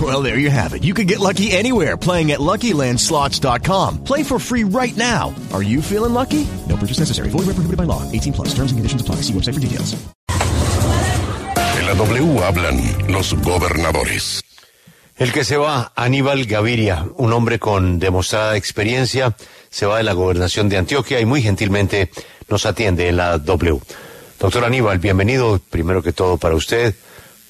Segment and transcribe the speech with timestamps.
[0.00, 0.84] Well, there you have it.
[0.84, 4.04] You can get lucky anywhere playing at LuckyLandSlots.com.
[4.04, 5.34] Play for free right now.
[5.52, 6.46] Are you feeling lucky?
[6.68, 7.28] No purchase necessary.
[7.28, 8.02] Void where prohibited by law.
[8.12, 8.54] 18 plus.
[8.54, 9.16] Terms and conditions apply.
[9.16, 9.96] See website for details.
[11.78, 14.42] En la W hablan los gobernadores.
[15.16, 19.36] El que se va, Aníbal Gaviria, un hombre con demostrada experiencia,
[19.68, 22.10] se va de la gobernación de Antioquia y muy gentilmente
[22.48, 23.80] nos atiende en la W.
[24.38, 26.94] Doctor Aníbal, bienvenido, primero que todo para usted,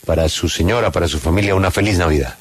[0.07, 2.37] para su señora, para su familia, una feliz Navidad.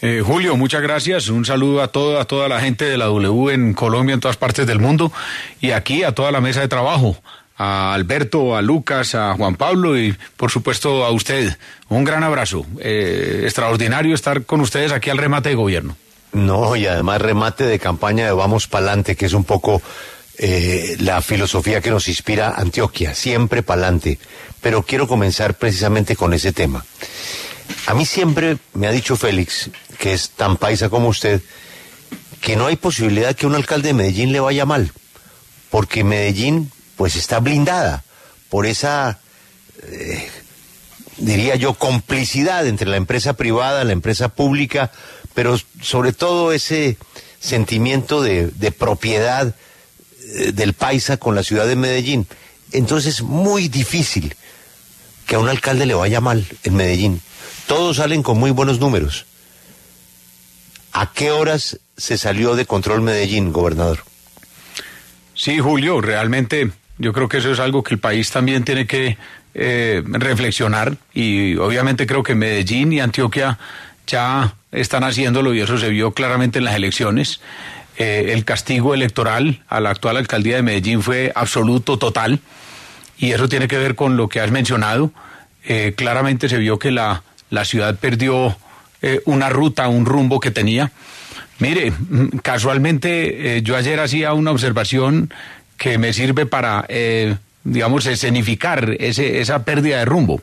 [0.00, 1.28] Eh, Julio, muchas gracias.
[1.28, 4.36] Un saludo a toda, a toda la gente de la W en Colombia, en todas
[4.36, 5.12] partes del mundo,
[5.60, 7.16] y aquí a toda la mesa de trabajo,
[7.56, 11.56] a Alberto, a Lucas, a Juan Pablo y por supuesto a usted.
[11.88, 12.66] Un gran abrazo.
[12.80, 15.96] Eh, extraordinario estar con ustedes aquí al remate de gobierno.
[16.32, 19.82] No, y además remate de campaña de Vamos Pa'lante, que es un poco
[20.44, 24.18] eh, la filosofía que nos inspira Antioquia, siempre pa'lante.
[24.60, 26.84] Pero quiero comenzar precisamente con ese tema.
[27.86, 31.40] A mí siempre me ha dicho Félix, que es tan paisa como usted,
[32.40, 34.92] que no hay posibilidad que un alcalde de Medellín le vaya mal,
[35.70, 38.02] porque Medellín pues está blindada
[38.48, 39.20] por esa,
[39.84, 40.28] eh,
[41.18, 44.90] diría yo, complicidad entre la empresa privada, la empresa pública,
[45.34, 46.96] pero sobre todo ese
[47.38, 49.54] sentimiento de, propiedad
[50.52, 52.26] del paisa con la ciudad de Medellín.
[52.72, 54.34] Entonces es muy difícil
[55.26, 57.20] que a un alcalde le vaya mal en Medellín.
[57.66, 59.26] Todos salen con muy buenos números.
[60.92, 64.00] ¿A qué horas se salió de control Medellín, gobernador?
[65.34, 69.16] Sí, Julio, realmente yo creo que eso es algo que el país también tiene que
[69.54, 73.58] eh, reflexionar y obviamente creo que Medellín y Antioquia
[74.06, 77.40] ya están haciéndolo y eso se vio claramente en las elecciones.
[78.02, 82.40] Eh, el castigo electoral a la actual alcaldía de Medellín fue absoluto, total,
[83.16, 85.12] y eso tiene que ver con lo que has mencionado.
[85.64, 88.56] Eh, claramente se vio que la, la ciudad perdió
[89.02, 90.90] eh, una ruta, un rumbo que tenía.
[91.60, 95.32] Mire, mm, casualmente yo ayer hacía una observación
[95.76, 96.84] que me sirve para,
[97.62, 100.42] digamos, escenificar ese, esa pérdida de rumbo.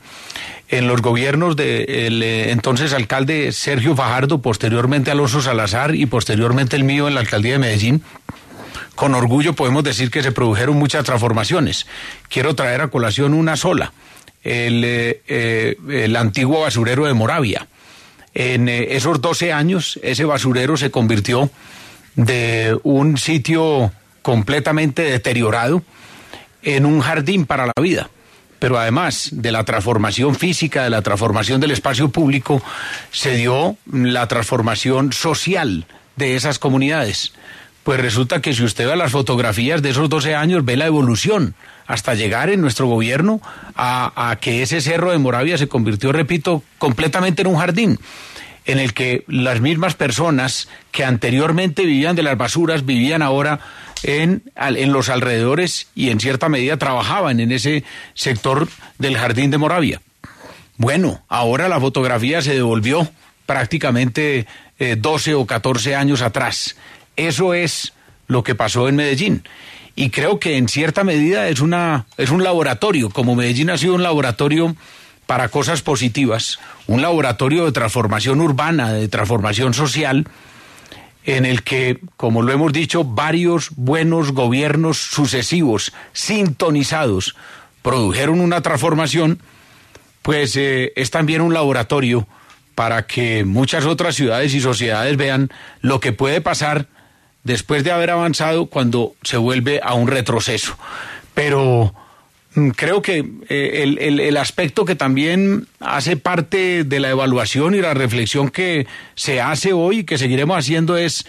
[0.69, 6.84] En los gobiernos del de entonces alcalde Sergio Fajardo, posteriormente Alonso Salazar y posteriormente el
[6.84, 8.03] mío en la alcaldía de Medellín,
[8.94, 11.88] con orgullo podemos decir que se produjeron muchas transformaciones.
[12.29, 13.94] Quiero traer a colación una sola,
[14.44, 17.68] el, eh, el antiguo basurero de Moravia.
[18.35, 21.50] En eh, esos 12 años, ese basurero se convirtió
[22.16, 23.91] de un sitio
[24.22, 25.81] completamente deteriorado
[26.62, 28.09] en un jardín para la vida.
[28.59, 32.62] Pero además de la transformación física, de la transformación del espacio público,
[33.12, 37.34] se dio la transformación social de esas comunidades.
[37.84, 41.56] Pues resulta que si usted ve las fotografías de esos 12 años, ve la evolución
[41.88, 43.42] hasta llegar en nuestro gobierno
[43.75, 48.00] a, a, que ese cerro de Moravia se convirtió, repito, completamente en un jardín
[48.66, 53.59] en el que las mismas personas que anteriormente vivían de las basuras vivían ahora
[54.03, 57.83] en, en los alrededores y en cierta medida trabajaban en ese
[58.13, 58.67] sector
[58.97, 60.01] del jardín de Moravia.
[60.77, 63.09] Bueno, ahora la fotografía se devolvió
[63.45, 66.77] prácticamente eh, 12 o 14 años atrás.
[67.15, 67.93] Eso es
[68.27, 69.43] lo que pasó en Medellín.
[69.95, 73.95] Y creo que en cierta medida es, una, es un laboratorio, como Medellín ha sido
[73.95, 74.75] un laboratorio
[75.25, 80.25] para cosas positivas, un laboratorio de transformación urbana, de transformación social,
[81.25, 87.35] en el que, como lo hemos dicho, varios buenos gobiernos sucesivos, sintonizados,
[87.81, 89.39] produjeron una transformación,
[90.21, 92.27] pues eh, es también un laboratorio
[92.75, 95.49] para que muchas otras ciudades y sociedades vean
[95.81, 96.87] lo que puede pasar
[97.43, 100.77] después de haber avanzado cuando se vuelve a un retroceso.
[101.33, 101.93] Pero
[102.75, 107.81] creo que eh, el, el, el, aspecto que también hace parte de la evaluación y
[107.81, 111.25] la reflexión que se hace hoy y que seguiremos haciendo es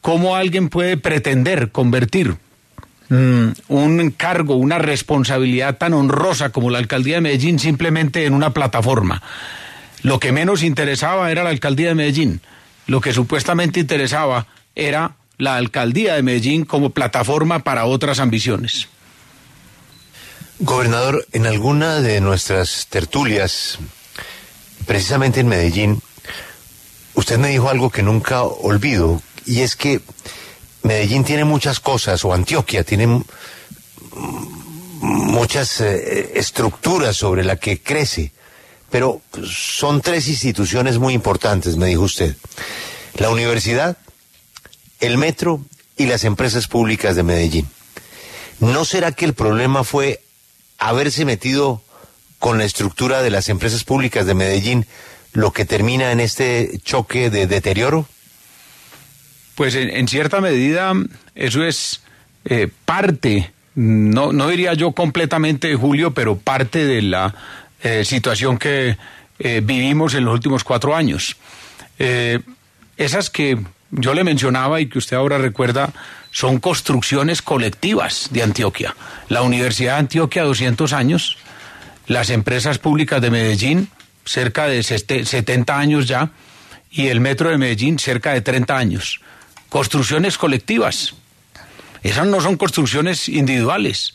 [0.00, 2.36] cómo alguien puede pretender convertir
[3.08, 8.52] mm, un cargo, una responsabilidad tan honrosa como la alcaldía de Medellín simplemente en una
[8.52, 9.22] plataforma.
[10.02, 12.40] Lo que menos interesaba era la alcaldía de Medellín.
[12.86, 18.88] Lo que supuestamente interesaba era la alcaldía de Medellín como plataforma para otras ambiciones.
[20.60, 23.78] Gobernador, en alguna de nuestras tertulias,
[24.86, 26.02] precisamente en Medellín,
[27.14, 30.00] usted me dijo algo que nunca olvido, y es que
[30.82, 33.22] Medellín tiene muchas cosas, o Antioquia tiene
[35.00, 38.32] muchas eh, estructuras sobre las que crece,
[38.90, 42.34] pero son tres instituciones muy importantes, me dijo usted.
[43.14, 43.96] La universidad,
[44.98, 45.60] el metro
[45.96, 47.68] y las empresas públicas de Medellín.
[48.58, 50.20] ¿No será que el problema fue
[50.78, 51.82] haberse metido
[52.38, 54.86] con la estructura de las empresas públicas de Medellín
[55.32, 58.08] lo que termina en este choque de deterioro?
[59.54, 60.92] Pues en, cierta medida
[61.34, 62.00] eso es
[62.44, 67.34] eh, parte, no, no diría yo completamente, Julio, pero parte de la
[67.82, 68.96] eh, situación que
[69.40, 71.36] eh, vivimos en los últimos cuatro años.
[72.96, 73.58] esas que
[73.90, 75.92] yo le mencionaba y que usted ahora recuerda
[76.30, 78.94] son construcciones colectivas de Antioquia.
[79.28, 81.38] La Universidad de Antioquia, 200 años,
[82.06, 83.88] las empresas públicas de Medellín,
[84.24, 86.30] cerca de 70 años ya,
[86.90, 89.20] y el Metro de Medellín, cerca de 30 años.
[89.68, 91.14] Construcciones colectivas.
[92.02, 94.14] Esas no son construcciones individuales.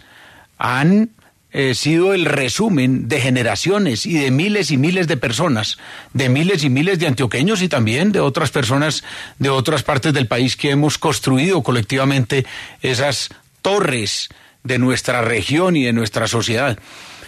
[0.57, 1.09] Han
[1.53, 5.77] eh, sido el resumen de generaciones y de miles y miles de personas,
[6.11, 9.03] de miles y miles de antioqueños y también de otras personas
[9.37, 12.45] de otras partes del país que hemos construido colectivamente
[12.81, 13.29] esas
[13.61, 14.29] torres
[14.63, 16.79] de nuestra región y de nuestra sociedad.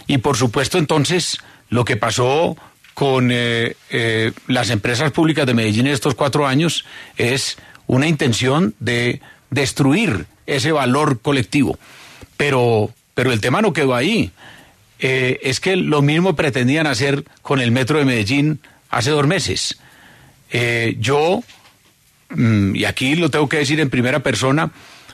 [0.08, 1.38] Y por supuesto entonces
[1.68, 2.56] lo que pasó
[2.94, 6.84] con eh, eh, las empresas públicas de Medellín en estos cuatro años
[7.16, 9.20] es una intención de
[9.50, 11.78] destruir ese valor colectivo.
[12.36, 14.30] Pero pero el tema no quedó ahí.
[14.98, 18.60] Eh, es que lo mismo pretendían hacer con el metro de Medellín
[18.90, 19.78] hace dos meses.
[20.50, 21.42] Eh, yo,
[22.28, 24.70] mm, y aquí lo tengo que decir en primera persona,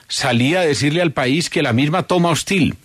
[0.09, 2.75] salí a decirle al país que la misma toma hostil,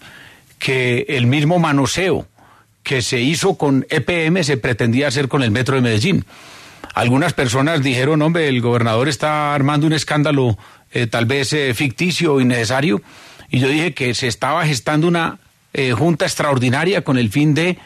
[0.60, 2.28] que el mismo manoseo
[2.84, 6.26] que se hizo con EPM se pretendía hacer con el metro de Medellín.
[6.94, 10.56] Algunas personas dijeron, hombre, el gobernador está armando un escándalo
[10.92, 13.02] eh, tal vez ficticio o innecesario
[13.50, 15.38] y yo dije que se estaba gestando una
[15.72, 17.78] eh, junta extraordinaria con el fin de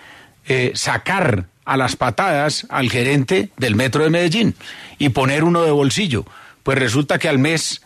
[0.47, 4.55] eh, sacar a las patadas al gerente del Metro de Medellín
[4.99, 6.25] y poner uno de bolsillo.
[6.63, 7.83] Pues resulta que al mes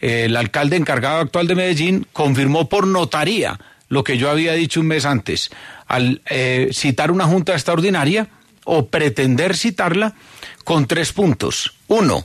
[0.00, 4.80] eh, el alcalde encargado actual de Medellín confirmó por notaría lo que yo había dicho
[4.80, 5.50] un mes antes.
[5.86, 6.22] Al
[6.70, 8.28] citar una junta extraordinaria
[8.64, 10.14] o pretender citarla
[10.62, 11.74] con tres puntos.
[11.88, 12.24] Uno,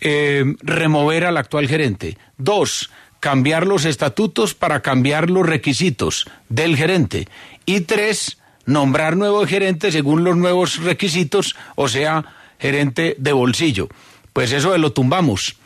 [0.00, 2.16] remover al actual gerente.
[2.38, 2.90] Dos,
[3.20, 7.28] cambiar los estatutos para cambiar los requisitos del gerente.
[7.64, 12.24] Y tres, nombrar nuevo gerente según los nuevos requisitos, o sea,
[12.58, 13.88] gerente de bolsillo.
[14.32, 15.56] Pues eso lo tumbamos.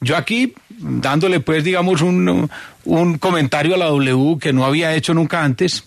[0.00, 2.50] Yo aquí, dándole pues, digamos, un,
[2.84, 5.84] un comentario a la W que no había hecho nunca antes,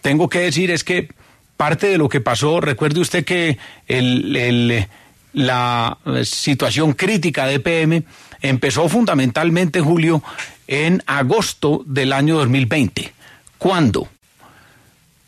[0.00, 1.08] tengo que decir es que
[1.56, 3.56] parte de lo que pasó, recuerde usted que
[3.86, 4.86] el, el,
[5.32, 8.02] la situación crítica de PM
[8.42, 10.22] empezó fundamentalmente, Julio,
[10.66, 13.12] en agosto del año 2020.
[13.58, 14.08] ¿Cuándo?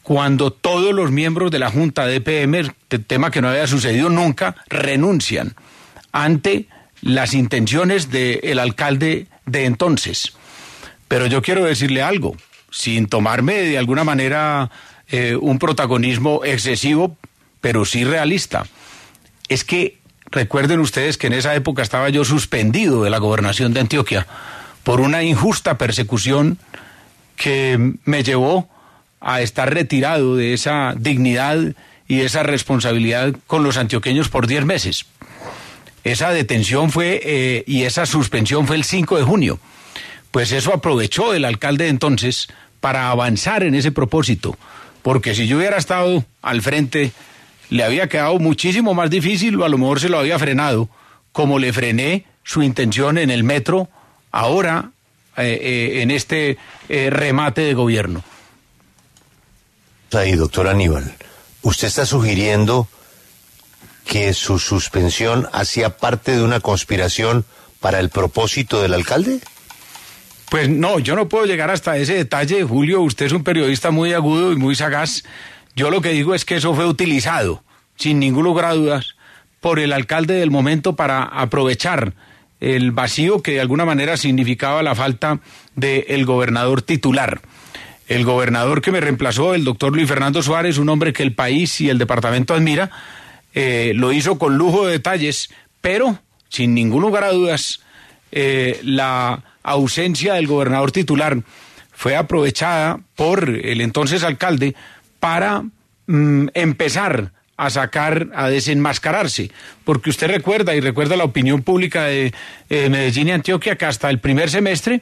[0.02, 2.74] Cuando todos los miembros de la Junta de EPM,
[3.06, 5.55] tema que no había sucedido nunca, renuncian
[6.12, 6.67] ante
[7.00, 10.34] las intenciones del alcalde de entonces.
[11.08, 12.36] Pero yo quiero decirle algo,
[12.70, 14.70] sin tomarme de alguna manera
[15.08, 17.17] eh, un protagonismo excesivo,
[17.60, 18.67] pero sí realista.
[19.48, 19.98] Es que
[20.34, 24.26] Recuerden ustedes que en esa época estaba yo suspendido de la gobernación de Antioquia
[24.82, 26.58] por una injusta persecución
[27.36, 28.69] que me llevó
[29.20, 31.60] a estar retirado de esa dignidad
[32.08, 35.06] y esa responsabilidad con los antioqueños por 10 meses.
[36.03, 39.60] Esa detención fue eh, y esa suspensión fue el 5 de junio.
[40.32, 42.48] Pues eso aprovechó el alcalde de entonces
[42.81, 44.58] para avanzar en ese propósito.
[45.03, 47.12] Porque si yo hubiera estado al frente
[47.71, 50.89] le había quedado muchísimo más difícil o a lo mejor se lo había frenado,
[51.33, 53.89] como le frené su intención en el metro
[54.31, 54.91] ahora
[55.37, 58.23] eh, eh, en este eh, remate de gobierno.
[60.13, 61.13] Ahí, doctor Aníbal,
[61.63, 62.87] ¿usted está sugiriendo
[64.05, 67.44] que su suspensión hacía parte de una conspiración
[67.81, 69.41] para el propósito del alcalde?
[70.51, 73.01] Pues no, yo no puedo llegar hasta ese detalle, Julio.
[73.01, 75.25] Usted es un periodista muy agudo y muy sagaz.
[75.76, 77.62] Yo lo que digo es que eso fue utilizado,
[77.96, 79.16] sin ningún lugar a dudas,
[79.60, 82.12] por el alcalde del momento para aprovechar
[82.60, 85.40] el vacío que de alguna manera significaba la falta
[85.74, 87.40] del gobernador titular.
[88.06, 91.81] El gobernador que me reemplazó, el doctor Luis Fernando Suárez, un hombre que el país
[91.81, 92.90] y el departamento admira,
[93.54, 95.50] eh, lo hizo con lujo de detalles,
[95.81, 97.81] pero sin ningún lugar a dudas,
[98.32, 101.38] eh, la ausencia del gobernador titular
[101.93, 104.74] fue aprovechada por el entonces alcalde
[105.24, 105.62] para
[106.06, 109.50] mm, empezar a sacar, a desenmascararse,
[109.82, 112.34] porque usted recuerda y recuerda la opinión pública de
[112.69, 115.00] eh, Medellín y Antioquia que hasta el primer semestre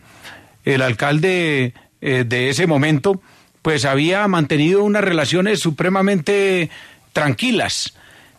[0.64, 3.20] el alcalde eh, de ese momento
[3.62, 6.70] pues había mantenido unas relaciones supremamente
[7.12, 7.94] tranquilas,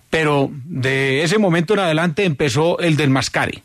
[0.10, 3.62] pero de ese momento en adelante empezó el desmascare.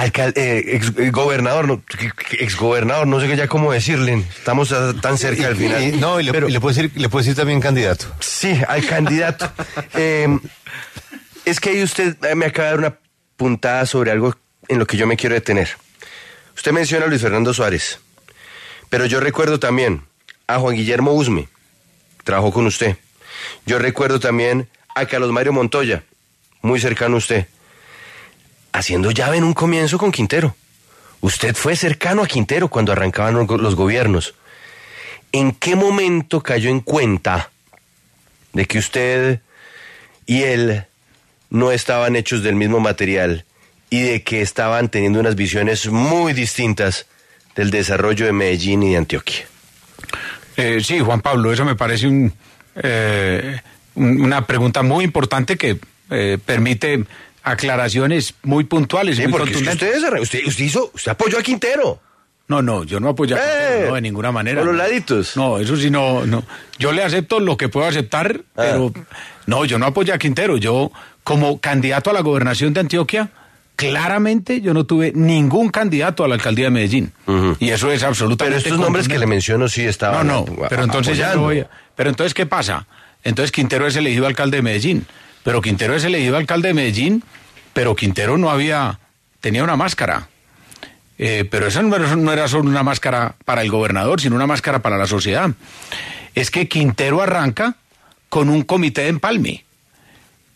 [0.00, 1.82] Alcal- eh, ex, eh, gobernador, no,
[2.38, 4.14] ex gobernador, no sé qué ya cómo decirle.
[4.38, 5.82] Estamos tan cerca del final.
[5.82, 8.06] Y- no, y le, Pero- y le puedo decir, le puedo decir también candidato.
[8.20, 9.50] Sí, al candidato.
[9.94, 10.26] Eh,
[11.44, 12.96] es que ahí usted eh, me acaba de dar una
[13.36, 14.34] puntada sobre algo
[14.68, 15.68] en lo que yo me quiero detener.
[16.56, 17.98] Usted menciona a Luis Fernando Suárez,
[18.88, 20.02] pero yo recuerdo también
[20.46, 21.48] a Juan Guillermo Usme,
[22.24, 22.96] trabajó con usted.
[23.66, 26.02] Yo recuerdo también a Carlos Mario Montoya,
[26.62, 27.46] muy cercano a usted,
[28.72, 30.54] haciendo llave en un comienzo con Quintero.
[31.20, 34.34] Usted fue cercano a Quintero cuando arrancaban los go- los gobiernos.
[35.32, 37.50] ¿En qué momento cayó en cuenta
[38.52, 39.40] de que usted
[40.26, 40.84] y él
[41.50, 43.44] no estaban hechos del mismo material
[43.90, 47.06] y de que estaban teniendo unas visiones muy distintas
[47.56, 49.46] del desarrollo de Medellín y de Antioquia.
[50.56, 52.32] Eh, sí, Juan Pablo, eso me parece un,
[52.76, 53.60] eh,
[53.94, 55.78] un- una pregunta muy importante que
[56.10, 57.04] eh, permite
[57.42, 59.16] aclaraciones muy puntuales.
[59.16, 59.88] Sí, muy porque es que contundentes.
[59.88, 62.00] usted, desarrolló- usted, usted hizo, usted apoyó a Quintero.
[62.48, 63.42] No, no, yo no apoyo a ¡Eh!
[63.42, 64.62] Quintero, no, de ninguna manera.
[64.64, 64.78] Los no.
[64.82, 65.36] laditos.
[65.36, 66.42] No, eso sí, no, no.
[66.78, 68.44] Yo le acepto lo que puedo aceptar, Ah.
[68.56, 68.92] pero
[69.46, 70.56] no, yo no apoyo a Quintero.
[70.56, 70.90] Yo,
[71.22, 73.30] como candidato a la gobernación de Antioquia,
[73.76, 77.12] claramente yo no tuve ningún candidato a la alcaldía de Medellín.
[77.60, 78.60] Y eso es absolutamente.
[78.62, 81.42] Pero estos nombres que le menciono sí No, estaban no, ap- pero entonces ya no
[81.42, 82.86] voy a- Pero entonces, ¿qué pasa?
[83.24, 85.06] Entonces Quintero es elegido alcalde de Medellín.
[85.42, 87.24] Pero Quintero es elegido alcalde de Medellín,
[87.72, 88.98] pero Quintero no había.
[89.40, 90.28] tenía una máscara.
[91.18, 94.46] Eh, pero esa no era, no era solo una máscara para el gobernador, sino una
[94.46, 95.50] máscara para la sociedad.
[96.34, 97.76] Es que Quintero arranca
[98.28, 99.64] con un comité de empalme,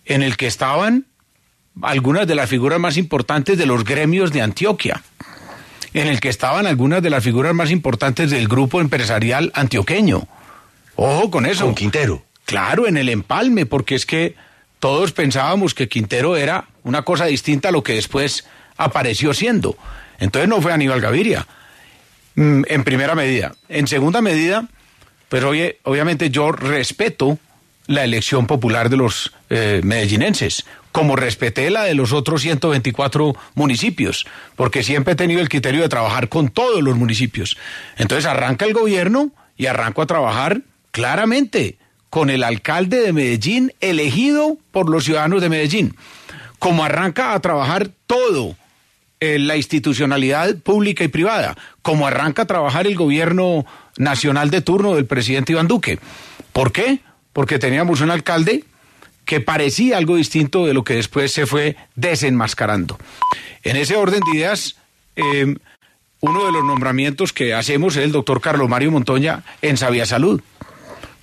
[0.04, 1.06] en el que estaban
[1.82, 5.02] algunas de las figuras más importantes de los gremios de Antioquia
[5.94, 10.26] en el que estaban algunas de las figuras más importantes del grupo empresarial antioqueño.
[10.96, 11.64] Ojo con eso.
[11.64, 12.24] Con Quintero.
[12.44, 14.34] Claro, en el empalme, porque es que
[14.78, 18.44] todos pensábamos que Quintero era una cosa distinta a lo que después
[18.76, 19.76] apareció siendo.
[20.18, 21.46] Entonces no fue Aníbal Gaviria,
[22.34, 23.54] mm, en primera medida.
[23.68, 24.68] En segunda medida,
[25.28, 27.38] pues obvie- obviamente yo respeto
[27.86, 34.26] la elección popular de los eh, medellinenses, como respeté la de los otros 124 municipios,
[34.56, 37.56] porque siempre he tenido el criterio de trabajar con todos los municipios.
[37.98, 40.62] Entonces arranca el gobierno y arranco a trabajar
[40.92, 41.76] claramente
[42.14, 45.96] con el alcalde de Medellín elegido por los ciudadanos de Medellín,
[46.60, 48.54] como arranca a trabajar todo
[49.18, 53.66] eh, la institucionalidad pública y privada, como arranca a trabajar el gobierno
[53.96, 55.98] nacional de turno del presidente Iván Duque.
[56.52, 57.00] ¿Por qué?
[57.32, 58.62] Porque teníamos un alcalde
[59.24, 62.96] que parecía algo distinto de lo que después se fue desenmascarando.
[63.64, 64.76] En ese orden de ideas,
[65.16, 65.56] eh,
[66.20, 70.40] uno de los nombramientos que hacemos es el doctor Carlos Mario Montoña en Sabia Salud.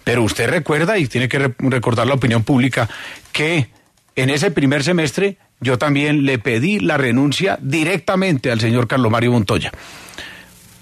[0.03, 2.89] Pero usted recuerda, y tiene que re- recordar la opinión pública,
[3.31, 3.67] que
[4.15, 9.31] en ese primer semestre yo también le pedí la renuncia directamente al señor Carlos Mario
[9.31, 9.72] Montoya.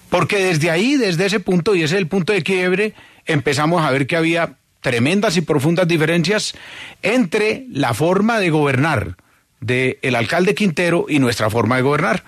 [0.10, 2.94] Porque desde ahí, desde ese punto, y ese es el punto de quiebre,
[3.26, 6.54] empezamos a ver que había tremendas y profundas diferencias
[7.04, 9.18] entre la forma de gobernar
[9.60, 12.24] del alcalde Quintero y nuestra forma de gobernar.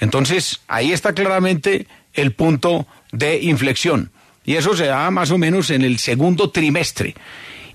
[0.00, 4.10] Entonces, ahí está claramente el punto de inflexión.
[4.50, 7.14] Y eso se da más o menos en el segundo trimestre.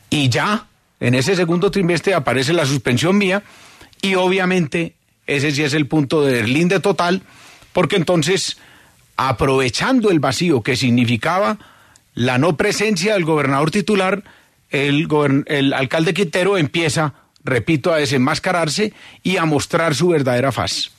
[0.10, 0.68] Y ya,
[1.00, 3.44] en ese segundo trimestre aparece la suspensión mía
[4.02, 4.94] y obviamente
[5.26, 7.22] ese sí es el punto de deslinde total,
[7.72, 8.58] porque entonces,
[9.16, 11.60] aprovechando el vacío que significaba
[12.14, 14.26] la no presencia del gobernador titular,
[14.70, 15.08] el,
[15.46, 17.14] el alcalde Quintero empieza,
[17.46, 18.92] repito, a desenmascararse
[19.24, 20.92] y a mostrar su verdadera faz.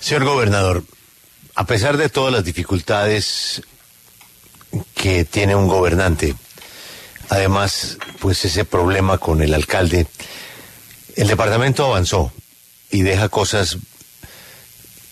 [0.00, 0.84] Señor gobernador,
[1.54, 3.62] a pesar de todas las dificultades
[4.94, 6.34] que tiene un gobernante,
[7.28, 10.06] además, pues ese problema con el alcalde,
[11.16, 12.32] el departamento avanzó
[12.90, 13.78] y deja cosas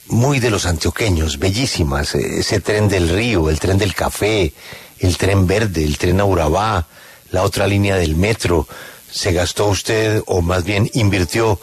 [0.08, 4.52] muy de los antioqueños, bellísimas, eh, ese tren del río, el tren del café,
[4.99, 6.87] el tren verde, el tren a Urabá,
[7.30, 8.66] la otra línea del metro,
[9.11, 11.58] se gastó usted, o más bien invirtió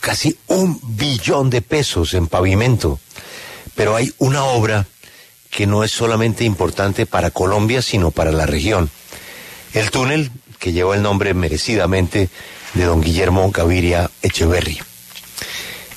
[0.00, 3.00] casi un billón de pesos en pavimento.
[3.82, 4.86] Pero hay una obra
[5.50, 8.88] que no es solamente importante para Colombia, sino para la región.
[9.74, 12.28] El túnel, que lleva el nombre merecidamente
[12.74, 14.78] de don Guillermo Gaviria Echeverry.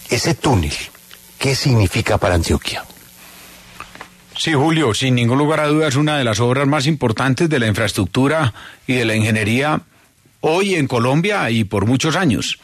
[0.09, 0.73] Ese túnel,
[1.37, 2.83] ¿qué significa para Antioquia?
[4.35, 7.67] Sí, Julio, sin ningún lugar a dudas, una de las obras más importantes de la
[7.67, 8.51] infraestructura
[8.87, 9.79] y de la ingeniería
[10.41, 12.57] hoy en Colombia y por muchos años.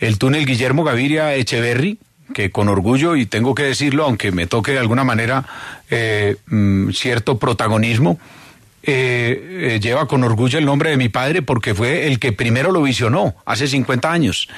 [0.00, 2.00] El túnel Guillermo Gaviria Echeverry,
[2.32, 5.44] que con orgullo, y tengo que decirlo, aunque me toque de alguna manera
[5.90, 8.18] eh, mm, cierto protagonismo,
[8.86, 12.70] eh, eh, lleva con orgullo el nombre de mi padre porque fue el que primero
[12.70, 14.48] lo visionó hace 50 años.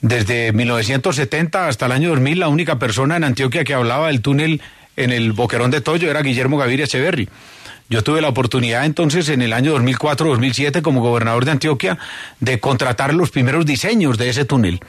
[0.00, 4.60] Desde 1970 hasta el año 2000, la única persona en Antioquia que hablaba del túnel
[4.96, 7.28] en el Boquerón de Toyo era Guillermo Gaviria Echeverry.
[7.90, 11.98] Yo tuve la oportunidad entonces en el año 2004-2007 como gobernador de Antioquia
[12.40, 14.80] de contratar los primeros diseños de ese túnel.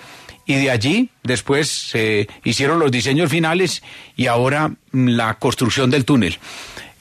[0.46, 3.84] Y de allí después se hicieron los diseños finales
[4.16, 6.38] y ahora mm, la construcción del túnel.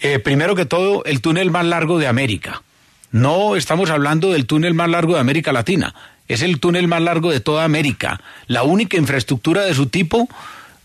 [0.00, 2.62] Eh, primero que todo, el túnel más largo de América.
[3.10, 5.94] No estamos hablando del túnel más largo de América Latina,
[6.26, 10.28] es el túnel más largo de toda América, la única infraestructura de su tipo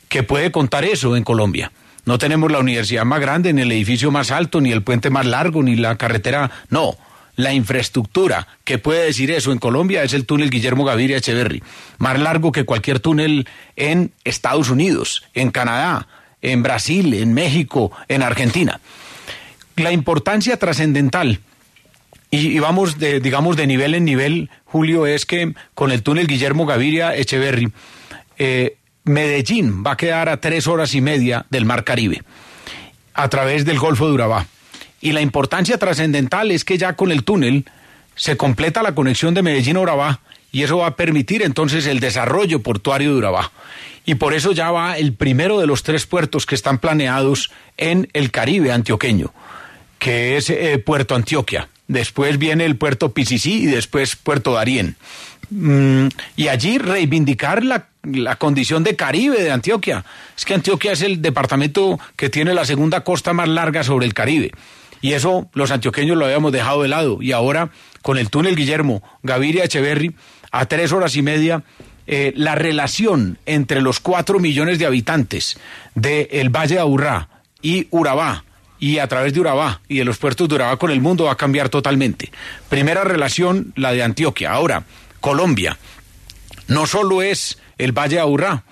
[0.10, 1.72] que puede contar eso en Colombia.
[2.06, 5.26] No tenemos la universidad más grande, ni el edificio más alto, ni el puente más
[5.26, 6.50] largo, ni la carretera.
[6.70, 6.98] No,
[7.40, 11.64] la infraestructura que puede decir eso en Colombia es el túnel Guillermo Gaviria Echeverry,
[11.98, 16.10] más largo que cualquier túnel en Estados Unidos, en Canadá,
[16.42, 18.82] en Brasil, en México, en Argentina.
[19.78, 21.40] La importancia trascendental
[22.30, 26.66] y, vamos, de, digamos, de nivel en nivel, Julio, es que con el túnel Guillermo
[26.66, 27.72] Gaviria Echeverry,
[28.38, 32.22] eh, Medellín va a quedar a tres horas y media del Mar Caribe,
[33.14, 34.46] a través del Golfo de Urabá.
[35.02, 37.66] Y la importancia trascendental es que ya con el túnel
[38.16, 40.20] se completa la conexión de Medellín a Urabá
[40.52, 43.52] y eso va a permitir entonces el desarrollo portuario de Urabá.
[44.06, 48.10] Y por eso ya va el primero de los tres puertos que están planeados en
[48.14, 49.34] el Caribe antioqueño,
[50.00, 51.70] que es eh, Puerto Antioquia.
[51.88, 54.96] Después viene el puerto Pisicí y después Puerto Darién.
[55.50, 60.06] Mm, y allí reivindicar la, la, condición de Caribe de Antioquia.
[60.38, 64.14] Es que Antioquia es el departamento que tiene la segunda costa más larga sobre el
[64.14, 64.52] Caribe.
[65.02, 67.22] Y eso los antioqueños lo habíamos dejado de lado.
[67.22, 67.70] Y ahora,
[68.02, 70.16] con el túnel Guillermo, Gaviria Echeverry,
[70.52, 71.64] a tres horas y media,
[72.08, 75.58] eh, la relación entre los cuatro millones de habitantes
[75.96, 77.30] del Valle de Aburrá
[77.62, 78.46] y Urabá,
[78.80, 81.34] y a través de Urabá y de los puertos de Urabá con el mundo va
[81.34, 82.32] a cambiar totalmente.
[82.70, 84.52] Primera relación, la de Antioquia.
[84.52, 84.86] Ahora,
[85.20, 85.78] Colombia.
[86.68, 88.64] No solo es el Valle de Aburrá,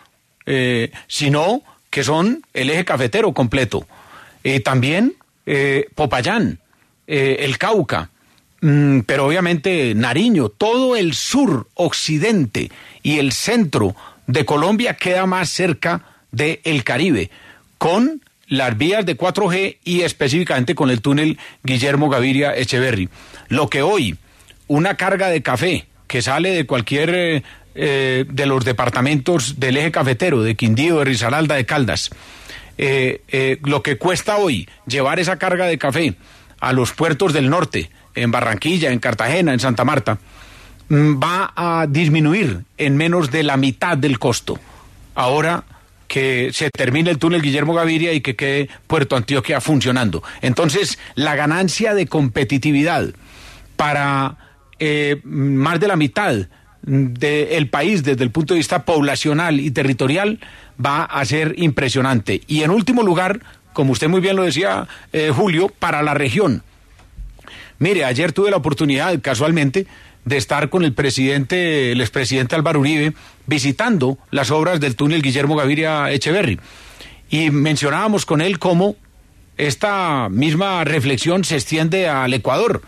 [0.46, 3.86] eh, sino que son el eje cafetero completo.
[4.44, 5.16] Eh, también
[5.48, 6.60] eh, Popayán,
[7.08, 8.12] el Cauca,
[8.62, 12.70] mm, pero obviamente Nariño, todo el sur, occidente
[13.02, 13.96] y el centro
[14.28, 17.32] de Colombia queda más cerca del Caribe,
[17.80, 23.10] con las vías de 4G y específicamente con el túnel Guillermo Gaviria Echeverry.
[23.50, 24.18] Lo que hoy
[24.68, 27.44] una carga de café que sale de cualquier eh,
[27.76, 32.10] eh, de los departamentos del eje cafetero, de Quindío, de Risaralda, de Caldas,
[32.78, 36.16] eh, lo que cuesta hoy llevar esa carga de café
[36.60, 40.18] a los puertos del norte, en Barranquilla, en Cartagena, en Santa Marta,
[40.90, 44.60] mm, va a disminuir en menos de la mitad del costo.
[45.16, 45.64] Ahora
[46.08, 50.24] que se termine el túnel Guillermo Gaviria y que quede Puerto Antioquia funcionando.
[50.42, 53.10] Entonces, la ganancia de competitividad
[53.76, 54.38] para
[54.80, 56.48] eh, más de la mitad
[56.88, 60.40] del país desde el punto de vista poblacional y territorial
[60.84, 62.42] va a ser impresionante.
[62.48, 63.42] Y en último lugar,
[63.74, 66.64] como usted muy bien lo decía, eh, Julio, para la región.
[67.78, 69.86] Mire, ayer tuve la oportunidad, casualmente,
[70.26, 73.14] de estar con el presidente, el expresidente Álvaro Uribe,
[73.46, 76.60] visitando las obras del túnel Guillermo Gaviria Echeverry.
[77.30, 78.96] Y mencionábamos con él cómo
[79.58, 82.82] esta misma reflexión se extiende al Ecuador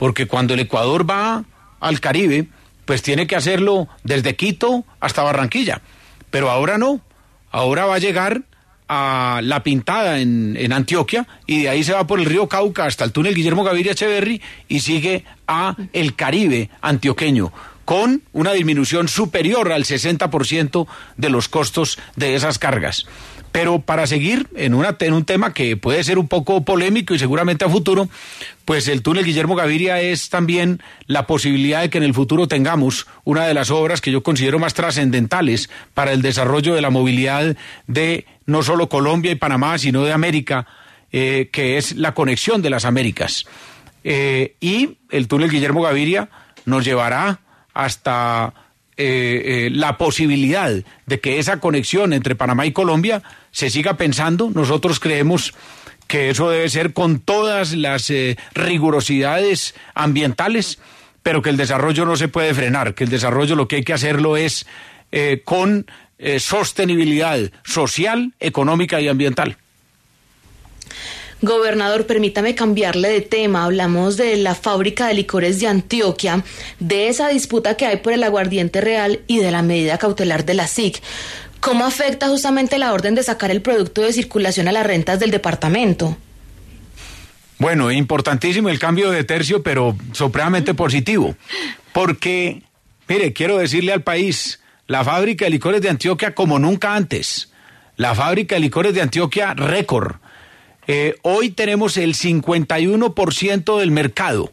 [0.00, 1.44] porque cuando el Ecuador va
[1.78, 2.48] al Caribe,
[2.90, 5.80] pues tiene que hacerlo desde Quito hasta Barranquilla.
[6.28, 7.00] Pero ahora no,
[7.52, 8.42] ahora va a llegar
[8.88, 13.04] a La Pintada en, Antioquia y de ahí se va por el río Cauca hasta
[13.04, 17.52] el túnel Guillermo Gaviria Echeverry y sigue a el Caribe antioqueño
[17.84, 23.06] con una disminución superior al 60% de los costos de esas cargas.
[23.52, 27.18] Pero para seguir en, una, en un tema que puede ser un poco polémico y
[27.18, 28.08] seguramente a futuro,
[28.64, 33.08] pues el túnel Guillermo Gaviria es también la posibilidad de que en el futuro tengamos
[33.24, 37.56] una de las obras que yo considero más trascendentales para el desarrollo de la movilidad
[37.88, 40.66] de no solo Colombia y Panamá, sino de América,
[41.10, 43.46] eh, que es la conexión de las Américas.
[44.04, 46.30] Eh, y el túnel Guillermo Gaviria
[46.64, 47.40] nos llevará
[47.74, 48.54] hasta
[48.96, 50.70] eh, eh, la posibilidad
[51.06, 54.50] de que esa conexión entre Panamá y Colombia se siga pensando.
[54.54, 55.54] Nosotros creemos
[56.06, 60.78] que eso debe ser con todas las eh, rigurosidades ambientales,
[61.22, 63.92] pero que el desarrollo no se puede frenar, que el desarrollo lo que hay que
[63.92, 64.66] hacerlo es
[65.44, 65.86] con
[66.38, 69.56] sostenibilidad social, económica y ambiental.
[71.42, 73.64] Gobernador, permítame cambiarle de tema.
[73.64, 76.44] Hablamos de la fábrica de licores de Antioquia,
[76.80, 80.52] de esa disputa que hay por el aguardiente real y de la medida cautelar de
[80.52, 81.00] la SIC.
[81.60, 85.30] ¿Cómo afecta justamente la orden de sacar el producto de circulación a las rentas del
[85.30, 86.16] departamento?
[87.58, 91.36] Bueno, importantísimo el cambio de tercio, pero supremamente positivo.
[91.92, 92.62] Porque,
[93.06, 97.52] mire, quiero decirle al país, la fábrica de licores de Antioquia como nunca antes.
[97.96, 100.16] La fábrica de licores de Antioquia récord
[100.86, 104.52] eh, hoy tenemos el 51% del mercado,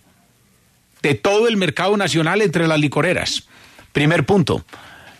[1.02, 3.48] de todo el mercado nacional entre las licoreras.
[3.91, 4.63] Primer punto.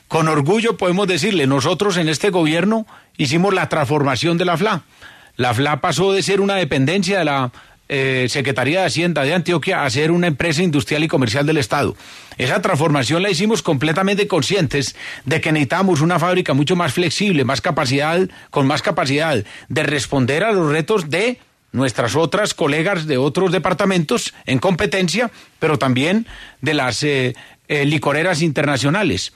[0.08, 4.84] Con orgullo podemos decirle, nosotros en este gobierno hicimos la transformación de la FLA.
[5.36, 7.52] La FLA pasó de ser una dependencia de la
[7.90, 11.96] eh, Secretaría de Hacienda de Antioquia a ser una empresa industrial y comercial del Estado.
[12.38, 17.62] Esa transformación la hicimos completamente conscientes de que necesitamos una fábrica mucho más flexible, más
[17.62, 21.40] capacidad, con más capacidad de responder a los retos de
[21.72, 26.28] nuestras otras colegas de otros departamentos en competencia, pero también
[26.62, 27.36] de las eh,
[27.68, 29.34] eh, licoreras internacionales.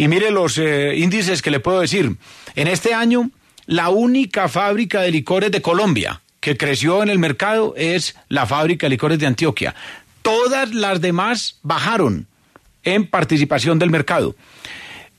[0.00, 2.16] Y mire los índices que le puedo decir.
[2.54, 3.30] En este año,
[3.66, 8.86] la única fábrica de licores de Colombia, que creció en el mercado es la fábrica
[8.86, 9.74] de licores de Antioquia.
[10.22, 12.28] Todas las demás bajaron
[12.82, 14.36] en participación del mercado.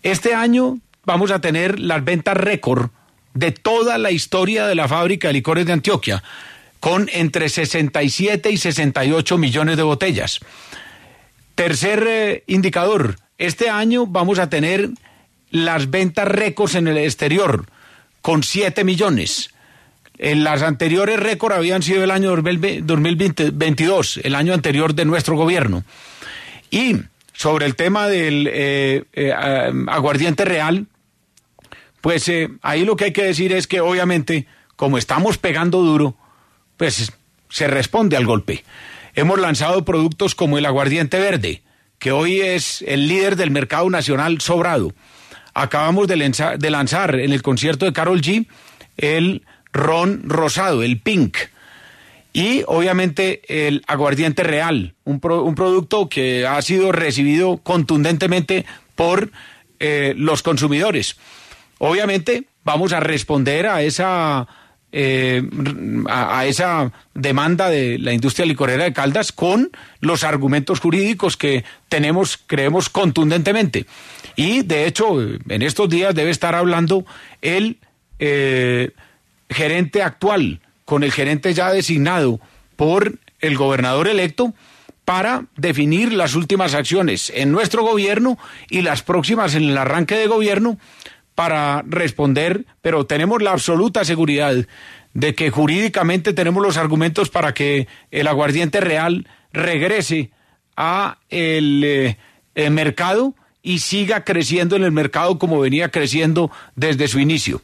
[0.02, 2.90] Este año vamos a tener las ventas récord
[3.36, 6.24] de toda la historia de la fábrica de licores de Antioquia,
[6.80, 10.40] con entre 67 y 68 millones de botellas.
[11.54, 14.90] Tercer eh, indicador, este año vamos a tener
[15.50, 17.66] las ventas récords en el exterior,
[18.22, 19.50] con 7 millones.
[20.20, 25.84] En las anteriores récords habían sido el año 2022, el año anterior de nuestro gobierno.
[26.70, 26.98] Y
[27.34, 29.34] sobre el tema del eh, eh,
[29.88, 30.86] aguardiente real,
[32.00, 36.16] pues eh, ahí lo que hay que decir es que obviamente, como estamos pegando duro,
[36.78, 37.12] pues
[37.50, 38.64] se responde al golpe.
[39.16, 41.64] Hemos lanzado productos como el aguardiente verde,
[42.02, 44.92] que hoy es el líder del mercado nacional sobrado.
[45.54, 48.48] Acabamos de, lanzar, en el concierto de Carol G
[48.98, 51.38] el ron rosado, el pink.
[52.34, 59.32] Y obviamente el aguardiente real, un, un producto que ha sido recibido contundentemente por
[59.80, 61.18] eh, los consumidores.
[61.78, 64.48] Obviamente vamos a responder a esa,
[64.92, 65.42] eh,
[66.10, 72.38] a, esa demanda de la industria licorera de Caldas con los argumentos jurídicos que tenemos,
[72.46, 73.86] creemos contundentemente.
[74.36, 77.06] Y de hecho, en estos días debe estar hablando
[77.42, 77.78] el
[78.20, 78.92] eh,
[79.50, 82.40] gerente actual con el gerente ya designado
[82.76, 84.54] por el gobernador electo
[85.06, 88.38] para definir las últimas acciones en nuestro gobierno
[88.70, 90.78] y las próximas en el arranque de gobierno
[91.36, 94.56] para responder, pero tenemos la absoluta seguridad
[95.14, 100.32] de que jurídicamente tenemos los argumentos para que el aguardiente real regrese
[100.78, 102.18] a el, eh,
[102.56, 107.62] el mercado y siga creciendo en el mercado como venía creciendo desde su inicio.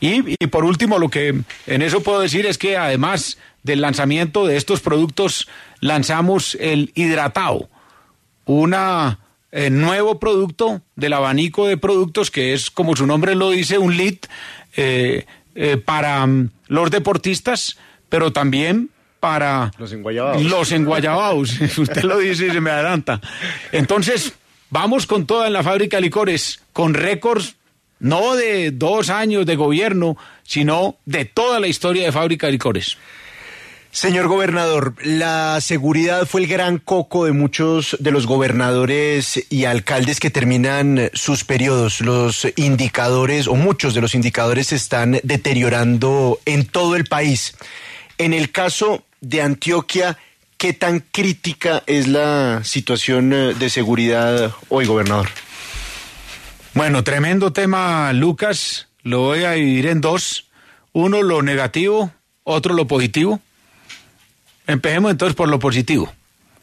[0.00, 1.34] Y, por último, lo que
[1.66, 5.48] en eso puedo decir es que además del lanzamiento de estos productos,
[5.80, 7.68] lanzamos el hidratado,
[8.44, 8.74] un
[9.52, 13.96] eh, nuevo producto del abanico de productos que es, como su nombre lo dice, un
[13.96, 14.16] lead
[14.76, 17.78] eh, eh, para mm, los deportistas,
[18.08, 20.42] pero también para los enguayabados.
[20.42, 23.20] Los enguayabados, usted lo dice y se me adelanta.
[23.72, 24.34] Entonces,
[24.70, 27.56] vamos con toda en la fábrica de licores, con récords
[27.98, 32.98] no de dos años de gobierno, sino de toda la historia de fábrica de licores.
[33.96, 40.20] Señor gobernador, la seguridad fue el gran coco de muchos de los gobernadores y alcaldes
[40.20, 42.02] que terminan sus periodos.
[42.02, 47.56] Los indicadores, o muchos de los indicadores, se están deteriorando en todo el país.
[48.18, 50.18] En el caso de Antioquia,
[50.58, 55.28] ¿qué tan crítica es la situación de seguridad hoy, gobernador?
[56.74, 58.88] Bueno, tremendo tema, Lucas.
[59.04, 60.50] Lo voy a dividir en dos.
[60.92, 62.12] Uno lo negativo,
[62.44, 63.40] otro lo positivo.
[64.66, 66.12] Empecemos entonces por lo positivo,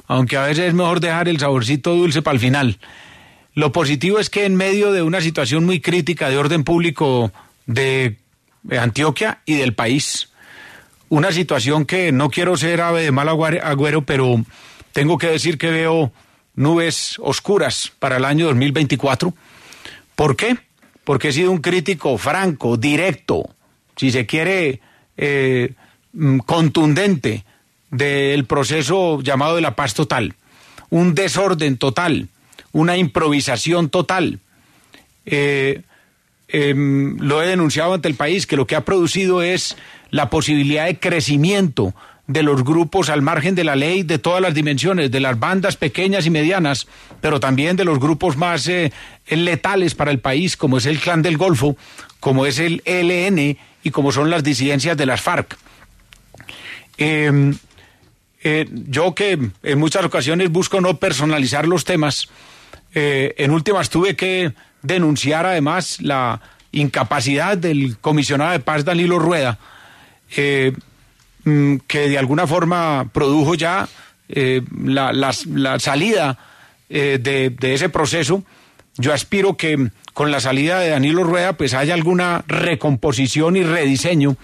[0.08, 2.80] aunque a veces es mejor dejar el saborcito dulce para el final.
[3.54, 7.32] Lo positivo es que en medio de una situación muy crítica de orden público
[7.66, 8.18] de
[8.72, 10.30] Antioquia y del país,
[11.13, 14.44] una situación que no quiero ser ave de mal agüero, pero
[14.94, 16.12] tengo que decir que veo
[16.56, 19.32] nubes oscuras para el año 2024.
[20.16, 20.58] ¿Por qué?
[21.04, 23.48] Porque he sido un crítico franco, directo,
[23.96, 24.82] si se quiere,
[25.16, 25.74] eh,
[26.13, 27.46] mm, contundente
[27.93, 30.34] del proceso llamado de la paz total.
[30.89, 32.27] Un desorden total,
[32.71, 34.39] una improvisación total.
[35.25, 35.82] Eh,
[36.47, 39.77] em, lo he denunciado ante el país, que lo que ha producido es
[40.10, 41.93] la posibilidad de crecimiento
[42.25, 45.75] de los grupos al margen de la ley de todas las dimensiones, de las bandas
[45.75, 46.88] pequeñas y medianas,
[47.21, 48.91] pero también de los grupos más eh,
[49.29, 51.75] letales para el país, como es el Clan del Golfo,
[52.19, 55.58] como es el ELN y como son las disidencias de las FARC.
[56.97, 57.56] Em,
[58.43, 62.29] eh, yo que en muchas ocasiones busco no personalizar los temas,
[62.93, 69.60] eh, en últimas tuve que denunciar además la incapacidad del comisionado de paz Danilo Rueda,
[71.45, 73.89] Mm, que de alguna forma produjo ya
[74.29, 76.39] eh, la, la, salida
[76.89, 78.43] eh, de, de, ese proceso.
[78.95, 84.38] Yo aspiro que con la salida de Danilo Rueda pues haya alguna recomposición y rediseño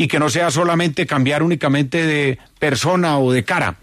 [0.00, 3.76] y que no sea solamente cambiar únicamente de persona o de cara.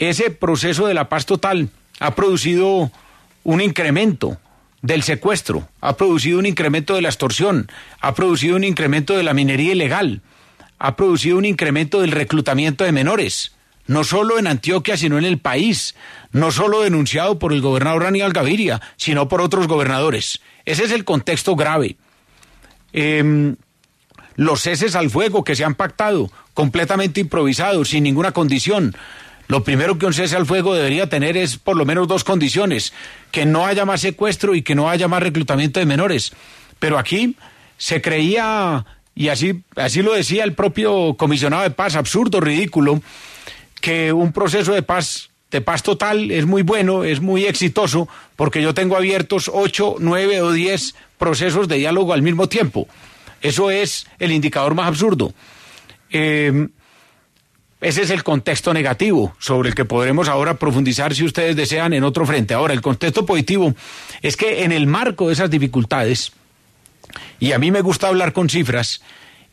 [0.00, 1.68] Ese proceso de la paz total
[2.00, 2.90] ha producido
[3.44, 4.40] un incremento
[4.82, 9.32] del secuestro, ha producido un incremento de la extorsión, ha producido un incremento de la
[9.32, 10.20] minería ilegal,
[10.80, 13.52] ha producido un incremento del reclutamiento de menores,
[13.86, 15.94] no solo en Antioquia, sino en el país,
[16.32, 20.40] no solo denunciado por el gobernador Aníbal Gaviria, sino por otros gobernadores.
[20.64, 21.98] Ese es el contexto grave.
[22.92, 23.54] Em,
[24.36, 28.94] los ceses al fuego que se han pactado, completamente improvisados, sin ninguna condición.
[29.48, 32.92] Lo primero que un cese al fuego debería tener es por lo menos dos condiciones,
[33.32, 36.32] que no haya más secuestro y que no haya más reclutamiento de menores.
[36.78, 37.36] Pero aquí
[37.76, 43.02] se creía y así, así lo decía el propio comisionado de paz, absurdo, ridículo,
[43.80, 48.62] que un proceso de paz, de paz total es muy bueno, es muy exitoso, porque
[48.62, 52.88] yo tengo abiertos ocho, nueve o diez procesos de diálogo al mismo tiempo.
[53.40, 55.32] Eso es el indicador más absurdo.
[56.10, 56.68] Eh,
[57.80, 62.04] ese es el contexto negativo sobre el que podremos ahora profundizar si ustedes desean en
[62.04, 62.52] otro frente.
[62.52, 63.74] Ahora, el contexto positivo
[64.20, 66.32] es que en el marco de esas dificultades,
[67.38, 69.00] y a mí me gusta hablar con cifras,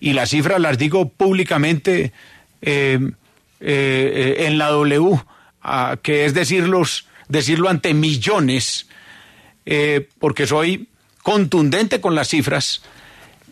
[0.02, 2.12] y las cifras las digo públicamente
[2.62, 3.00] eh,
[3.62, 5.20] eh, en la W,
[6.02, 8.88] que es decirlos, decirlo ante millones,
[9.66, 10.88] eh, porque soy
[11.24, 12.82] contundente con las cifras.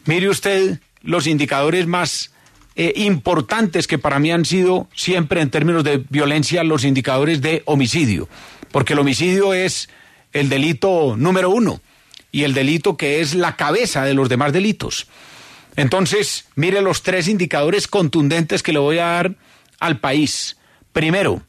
[0.05, 2.31] Mire usted los indicadores más
[2.75, 8.27] importantes que para mí han sido siempre en términos de violencia los indicadores de homicidio,
[8.71, 9.89] porque el homicidio es
[10.33, 11.79] el delito número uno
[12.31, 15.07] y el delito que es la cabeza de los demás delitos.
[15.77, 19.35] Entonces, mire los tres indicadores contundentes que le voy a dar
[19.79, 20.57] al país.
[20.91, 21.43] Primero,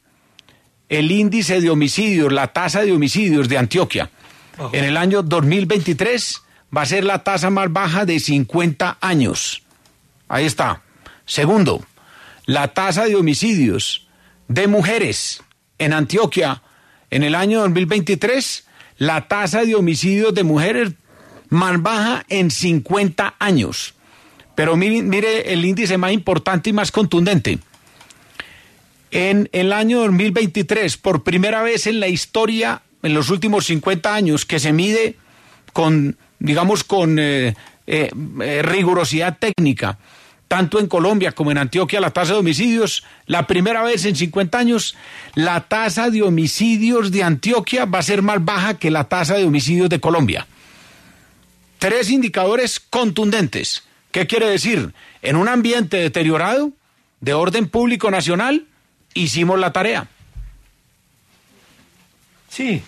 [0.88, 4.10] el índice de homicidios, la tasa de homicidios de Antioquia.
[4.72, 6.42] En el año 2023
[6.76, 9.62] va a ser la tasa más baja de 50 años.
[10.28, 10.82] Ahí está.
[11.24, 11.84] Segundo,
[12.44, 14.06] la tasa de homicidios
[14.48, 15.42] de mujeres
[15.78, 16.62] en Antioquia
[17.10, 18.64] en el año 2023
[18.98, 20.92] la tasa de homicidios de mujeres
[21.48, 23.94] más baja en 50 años.
[24.54, 27.58] Pero mire, el índice más importante y más contundente.
[29.10, 34.46] En el año 2023, por primera vez en la historia, en los últimos 50 años,
[34.46, 35.16] que se mide
[35.72, 37.54] con, digamos, con eh,
[37.86, 39.98] eh, eh, rigurosidad técnica,
[40.48, 44.58] tanto en Colombia como en Antioquia, la tasa de homicidios, la primera vez en 50
[44.58, 44.96] años,
[45.34, 49.44] la tasa de homicidios de Antioquia va a ser más baja que la tasa de
[49.44, 50.46] homicidios de Colombia.
[51.78, 53.82] Tres indicadores contundentes.
[54.12, 54.94] ¿Qué quiere decir?
[55.22, 56.72] En un ambiente deteriorado,
[57.20, 58.66] de orden público nacional,
[59.14, 60.08] hicimos la tarea.
[62.48, 62.82] Sí,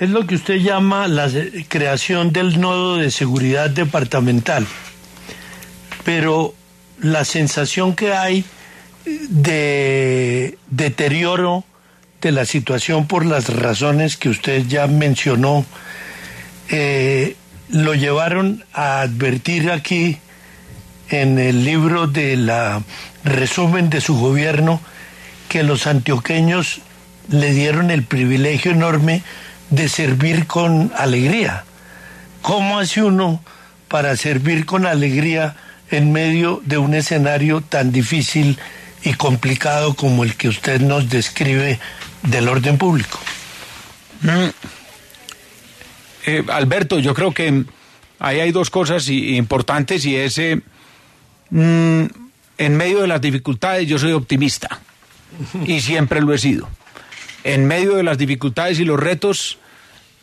[0.00, 1.30] es lo que usted llama la
[1.68, 4.66] creación del nodo de seguridad departamental.
[6.04, 6.54] Pero
[7.00, 8.44] la sensación que hay
[9.04, 11.64] de deterioro
[12.22, 15.66] de la situación por las razones que usted ya mencionó,
[16.70, 17.36] eh,
[17.68, 20.18] lo llevaron a advertir aquí
[21.10, 22.82] en el libro de la
[23.22, 24.80] resumen de su gobierno
[25.50, 26.80] que los antioqueños
[27.28, 29.22] le dieron el privilegio enorme
[29.70, 31.64] de servir con alegría.
[32.42, 33.42] ¿Cómo hace uno
[33.88, 35.56] para servir con alegría
[35.90, 38.58] en medio de un escenario tan difícil
[39.02, 41.78] y complicado como el que usted nos describe
[42.22, 43.18] del orden público.
[44.22, 44.48] Mm.
[46.26, 47.64] Eh, Alberto, yo creo que
[48.18, 50.60] ahí hay dos cosas importantes y es, eh,
[51.50, 52.04] mm,
[52.58, 54.80] en medio de las dificultades yo soy optimista
[55.64, 56.68] y siempre lo he sido.
[57.44, 59.58] En medio de las dificultades y los retos,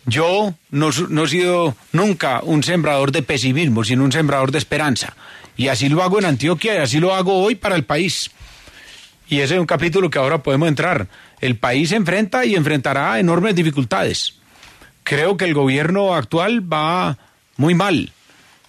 [0.05, 5.15] yo no, no, he sido nunca un sembrador de pesimismo, sino un sembrador de esperanza.
[5.57, 8.31] Y así lo hago en Antioquia y así lo hago hoy para el país.
[9.27, 11.07] Y ese es un capítulo que ahora podemos entrar.
[11.41, 14.35] El país se enfrenta y enfrentará enormes dificultades.
[15.03, 17.17] Creo que el gobierno actual va
[17.57, 18.11] muy mal.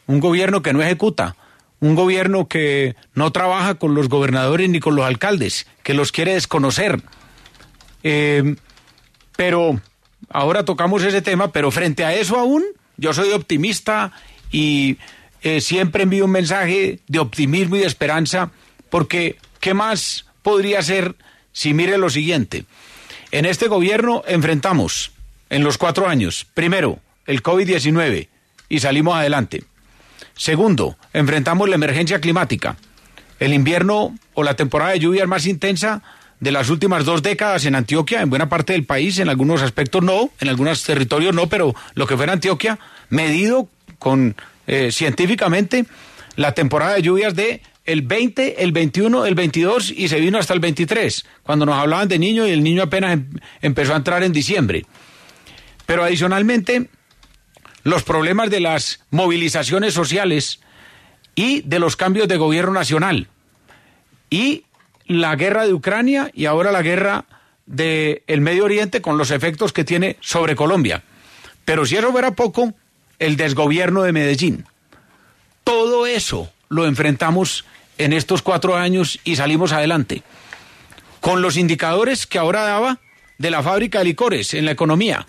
[0.07, 1.37] Un gobierno que no ejecuta.
[1.81, 6.35] Un gobierno que no trabaja con los gobernadores ni con los alcaldes, que los quiere
[6.35, 7.01] desconocer.
[8.03, 8.57] Eh,
[9.37, 9.81] pero
[10.31, 12.65] ahora tocamos ese tema, pero frente a eso aún,
[12.97, 14.13] yo soy optimista
[14.51, 14.99] y
[15.43, 18.51] eh, siempre envío un mensaje de optimismo y de esperanza,
[18.91, 21.15] porque ¿qué más podría ser
[21.53, 22.65] si mire lo siguiente?
[23.31, 25.13] En este gobierno enfrentamos
[25.51, 28.29] en los cuatro años, primero, el COVID-19
[28.69, 29.65] y salimos adelante.
[30.35, 32.77] Segundo, enfrentamos la emergencia climática,
[33.39, 36.03] el invierno o la temporada de lluvias más intensa
[36.41, 40.03] de las últimas dos décadas en Antioquia, en buena parte del país, en algunos aspectos
[40.03, 42.79] no, en algunos territorios no, pero lo que fue en Antioquia,
[43.11, 45.87] medido con eh, científicamente
[46.37, 50.53] la temporada de lluvias de el 20, el 21, el 22 y se vino hasta
[50.53, 53.31] el 23, cuando nos hablaban de niño y el niño apenas em,
[53.63, 54.85] empezó a entrar en diciembre.
[55.87, 56.91] Pero adicionalmente,
[57.85, 60.61] los problemas de las movilizaciones sociales
[61.35, 63.29] y de los cambios de gobierno nacional
[64.29, 64.65] y
[65.09, 67.25] la guerra de Ucrania y ahora la guerra
[67.67, 71.03] del Medio Oriente con los efectos que tiene sobre Colombia.
[71.65, 72.73] Pero si eso fuera poco,
[73.19, 74.65] el desgobierno de Medellín.
[75.65, 77.65] Todo eso lo enfrentamos
[77.99, 80.23] en estos cuatro años y salimos adelante.
[81.21, 83.01] Con los indicadores que ahora daba
[83.39, 85.27] de la fábrica de licores en la economía,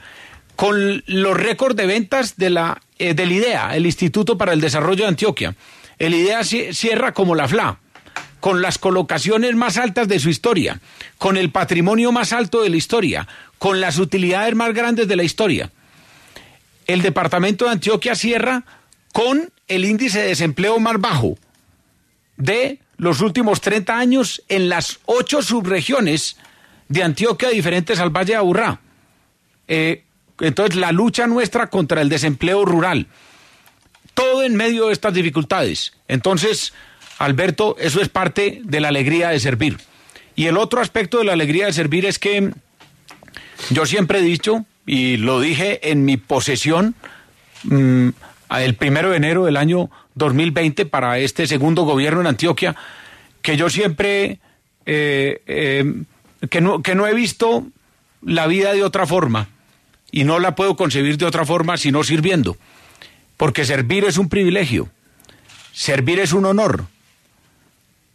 [0.56, 5.04] con los récords de ventas de la, eh, del IDEA, el Instituto para el Desarrollo
[5.04, 5.56] de Antioquia.
[5.98, 7.80] El IDEA cierra como la FLA,
[8.40, 10.80] con las colocaciones más altas de su historia,
[11.18, 15.24] con el patrimonio más alto de la historia, con las utilidades más grandes de la
[15.24, 15.72] historia.
[16.88, 18.64] El departamento de Antioquia cierra
[19.14, 21.38] con el índice de desempleo más bajo
[22.38, 26.38] de los últimos 30 años en las ocho subregiones
[26.88, 28.82] de Antioquia diferentes al Valle de Aburrá.
[29.68, 30.04] Eh,
[30.40, 33.08] entonces, la lucha nuestra contra el desempleo rural.
[34.14, 35.94] Todo en medio de estas dificultades.
[36.08, 36.74] Entonces,
[37.20, 39.78] Alberto, eso es parte de la alegría de servir.
[40.36, 42.54] Y el otro aspecto de la alegría de servir es que
[43.72, 46.96] yo siempre he dicho, y lo dije en mi posesión
[47.64, 48.10] mm,
[48.58, 52.78] el primero de enero del año 2020 para este segundo gobierno en Antioquia,
[53.42, 54.40] que yo siempre,
[54.86, 55.94] eh, eh,
[56.50, 57.68] que, no, que no he visto
[58.22, 59.50] la vida de otra forma
[60.10, 62.56] y no la puedo concebir de otra forma sino sirviendo,
[63.36, 64.88] porque servir es un privilegio,
[65.74, 66.86] servir es un honor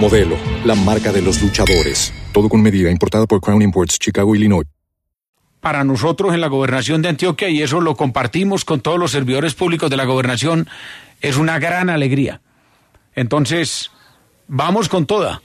[0.00, 2.12] Modelo, la marca de los luchadores.
[2.32, 4.66] Todo con medida, importada por Crown Imports, Chicago, Illinois.
[5.60, 9.54] Para nosotros en la gobernación de Antioquia, y eso lo compartimos con todos los servidores
[9.54, 10.68] públicos de la gobernación,
[11.22, 12.42] es una gran alegría.
[13.14, 13.90] Entonces,
[14.48, 15.40] vamos con toda.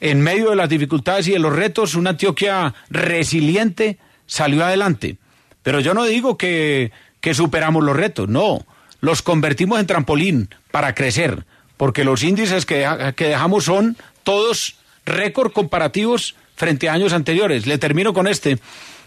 [0.00, 5.18] En medio de las dificultades y de los retos, una Antioquia resiliente salió adelante.
[5.62, 6.90] Pero yo no digo que,
[7.20, 8.66] que superamos los retos, no.
[9.00, 15.52] Los convertimos en trampolín para crecer, porque los índices que, que dejamos son todos récord
[15.52, 17.66] comparativos frente a años anteriores.
[17.66, 18.58] Le termino con este.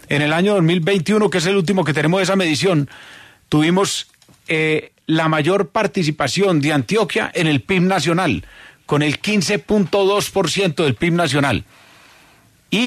[0.08, 2.88] En el año 2021, que es el último que tenemos de esa medición,
[3.48, 4.06] tuvimos
[4.48, 8.44] eh, la mayor participación de Antioquia en el PIB nacional,
[8.86, 11.64] con el 15.2% del PIB nacional.
[12.70, 12.86] Y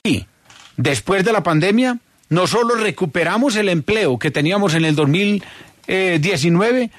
[0.77, 6.89] después de la pandemia, no solo recuperamos el empleo que teníamos en el 2019,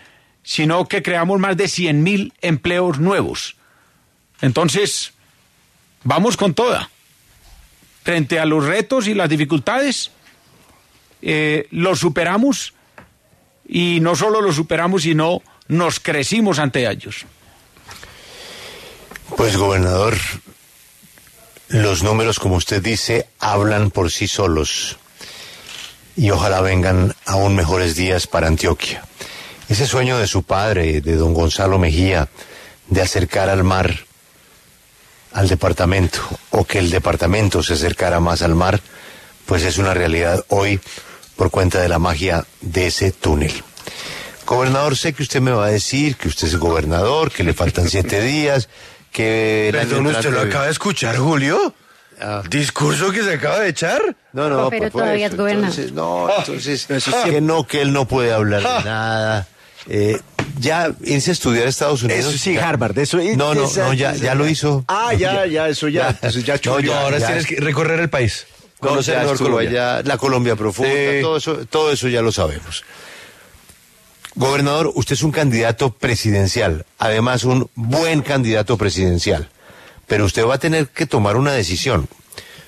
[0.42, 3.56] sino que creamos más de 100.000 empleos nuevos.
[4.40, 5.12] Entonces,
[6.04, 6.90] vamos con toda.
[8.02, 10.10] Frente a los retos y las dificultades,
[11.22, 12.74] eh, los superamos
[13.68, 17.24] y no solo los superamos, sino nos crecimos ante ellos.
[19.36, 20.16] Pues gobernador,
[21.68, 24.98] los números, como usted dice, hablan por sí solos
[26.16, 29.02] y ojalá vengan aún mejores días para Antioquia.
[29.72, 32.28] Ese sueño de su padre, de don Gonzalo Mejía,
[32.88, 34.00] de acercar al mar
[35.32, 36.20] al departamento
[36.50, 38.82] o que el departamento se acercara más al mar,
[39.46, 40.78] pues es una realidad hoy
[41.36, 43.64] por cuenta de la magia de ese túnel.
[44.44, 47.88] Gobernador, sé que usted me va a decir que usted es gobernador, que le faltan
[47.88, 48.68] siete días,
[49.10, 49.70] que...
[49.72, 51.74] Perdón, ¿usted lo acaba de escuchar, Julio?
[52.50, 54.02] ¿Discurso que se acaba de echar?
[54.34, 55.70] No, no, Pero por todavía eso, es gobernador.
[55.70, 56.86] Entonces, no, entonces,
[57.24, 59.48] que no, que él no puede hablar de nada.
[59.88, 60.18] Eh,
[60.60, 62.26] ya irse a estudiar a Estados Unidos.
[62.26, 64.84] Eso sí, ya- Harvard, eso No, no, esa- no, ya, esa- ya lo hizo.
[64.88, 66.92] Ah, ya, ya, eso ya, eso ya No, chulió.
[66.92, 67.26] ya, ahora ya.
[67.26, 68.46] tienes que recorrer el país.
[68.80, 69.68] No, Conocer mejor Colombia.
[69.96, 71.20] allá, la Colombia profunda, Sí.
[71.22, 72.84] todo, eso, todo eso ya lo sabemos.
[74.34, 79.50] Gobernador, usted es un candidato presidencial, además un buen candidato presidencial,
[80.06, 82.08] pero usted va a tener que tomar una decisión.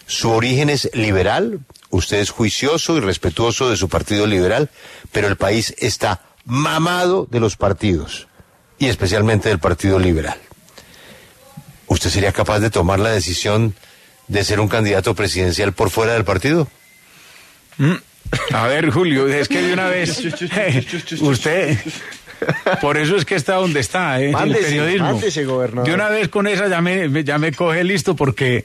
[0.07, 4.69] Su origen es liberal, usted es juicioso y respetuoso de su partido liberal,
[5.11, 8.27] pero el país está mamado de los partidos,
[8.79, 10.37] y especialmente del Partido Liberal.
[11.87, 13.75] ¿Usted sería capaz de tomar la decisión
[14.29, 16.69] de ser un candidato presidencial por fuera del partido?
[18.53, 20.19] A ver, Julio, es que de una vez
[21.21, 21.79] usted,
[22.81, 24.31] por eso es que está donde está, ¿eh?
[24.33, 25.13] Mándese, el periodismo.
[25.13, 25.87] mándese, gobernador.
[25.89, 28.65] De una vez con esa ya me, me- ya me coge listo porque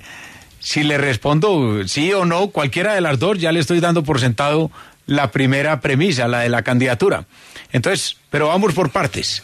[0.59, 4.19] si le respondo sí o no, cualquiera de las dos, ya le estoy dando por
[4.19, 4.71] sentado
[5.09, 7.25] la primera premisa, la de la candidatura.
[7.71, 9.43] Entonces, pero vamos por partes.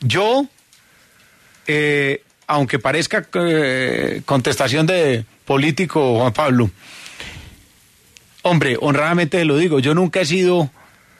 [0.00, 0.46] Yo,
[1.66, 6.70] eh, aunque parezca eh, contestación de político Juan Pablo,
[8.48, 10.70] Hombre, honradamente lo digo, yo nunca he sido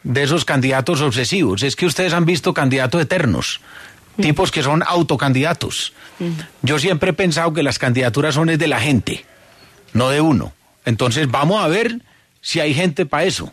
[0.04, 1.64] de esos candidatos obsesivos.
[1.64, 3.60] Es que ustedes han visto candidatos eternos,
[4.20, 5.92] tipos que son autocandidatos.
[6.62, 9.24] Yo siempre he pensado que las candidaturas son es de la gente,
[9.92, 10.52] no de uno.
[10.84, 12.00] Entonces vamos a ver
[12.42, 13.52] si hay gente para eso.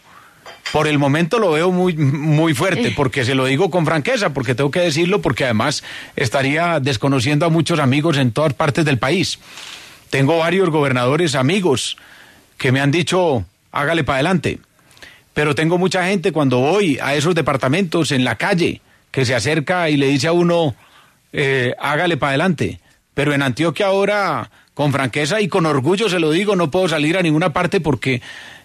[0.74, 4.56] Por el momento lo veo muy, muy fuerte, porque se lo digo con franqueza, porque
[4.56, 5.84] tengo que decirlo, porque además
[6.16, 9.38] estaría desconociendo a muchos amigos en todas partes del país.
[10.10, 11.96] Tengo varios gobernadores amigos
[12.58, 14.58] que me han dicho, hágale para adelante.
[15.36, 19.92] Pero tengo mucha gente cuando voy a esos departamentos en la calle que se acerca
[19.92, 20.74] y le dice a uno,
[21.34, 22.80] eh, hágale para adelante.
[23.14, 27.16] Pero en Antioquia ahora, con franqueza y con orgullo se lo digo, no puedo salir
[27.16, 28.24] a ninguna parte porque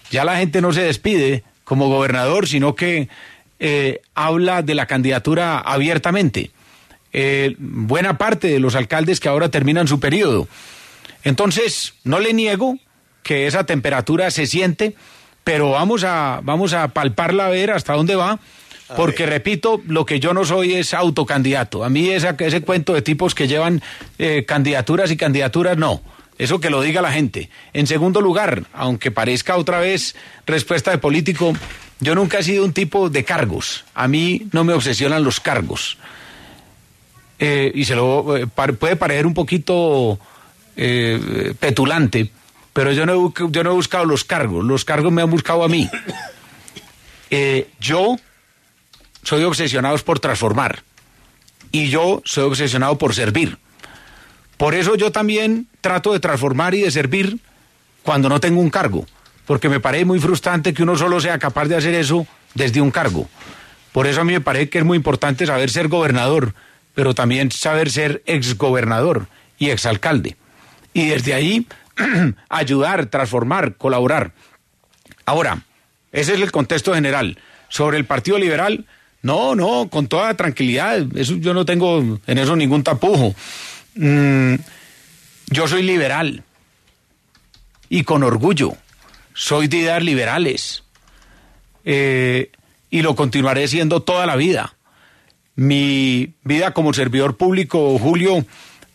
[0.09, 3.09] ya la gente no se despide como gobernador, sino que
[3.59, 6.49] eh, habla de la candidatura abiertamente.
[7.13, 10.47] Eh, buena parte de los alcaldes que ahora terminan su periodo.
[11.23, 12.79] Entonces, no le niego
[13.21, 14.95] que esa temperatura se siente,
[15.43, 18.39] pero vamos a, vamos a palparla a ver hasta dónde va,
[18.95, 21.83] porque repito, lo que yo no soy es autocandidato.
[21.83, 23.83] A mí esa, ese cuento de tipos que llevan
[24.17, 26.01] eh, candidaturas y candidaturas, no.
[26.39, 27.49] Eso que lo diga la gente.
[27.73, 30.15] En segundo lugar, aunque parezca otra vez
[30.47, 31.53] respuesta de político,
[31.99, 33.83] yo nunca he sido un tipo de cargos.
[33.93, 35.97] A mí no me obsesionan los cargos.
[37.39, 40.17] Eh, y se lo eh, puede parecer un poquito
[40.77, 42.31] eh, petulante,
[42.71, 45.63] pero yo no, he, yo no he buscado los cargos, los cargos me han buscado
[45.63, 45.89] a mí.
[47.79, 48.17] Yo
[49.23, 50.83] soy obsesionado por transformar
[51.71, 53.57] y yo soy obsesionado por servir.
[54.59, 57.39] Por eso yo también trato de transformar y de servir
[58.03, 59.05] cuando no tengo un cargo,
[59.45, 62.91] porque me parece muy frustrante que uno solo sea capaz de hacer eso desde un
[62.91, 63.29] cargo.
[63.93, 66.55] Por eso a mí me parece que es muy importante saber ser gobernador,
[66.93, 70.35] pero también saber ser exgobernador y exalcalde.
[70.93, 71.65] Y desde ahí
[72.49, 74.33] ayudar, transformar, colaborar.
[75.25, 75.63] Ahora,
[76.11, 77.37] ese es el contexto general.
[77.69, 78.85] Sobre el Partido Liberal,
[79.21, 80.99] no, no, con toda tranquilidad.
[81.13, 83.33] Yo no tengo en eso ningún tapujo.
[84.01, 84.55] Mm,
[85.47, 86.43] yo soy liberal
[87.89, 88.77] y con orgullo.
[89.33, 90.83] Soy de ideas liberales.
[91.83, 92.49] Eh,
[92.89, 94.75] y lo continuaré siendo toda la vida.
[95.55, 98.45] Mi vida como servidor público, Julio,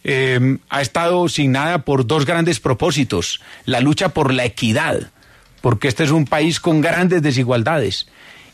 [0.05, 3.43] eh, ha estado signada por dos grandes propósitos.
[3.67, 5.11] La lucha por la equidad,
[5.61, 8.09] porque este es un país con grandes desigualdades,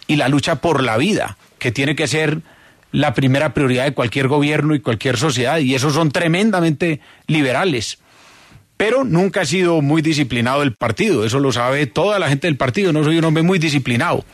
[0.09, 2.42] y la lucha por la vida, que tiene que ser
[2.93, 7.99] la primera prioridad de cualquier gobierno y cualquier sociedad, y esos son tremendamente liberales.
[8.76, 12.57] Pero nunca he sido muy disciplinado del partido, eso lo sabe toda la gente del
[12.57, 14.24] partido, no soy un hombre muy disciplinado.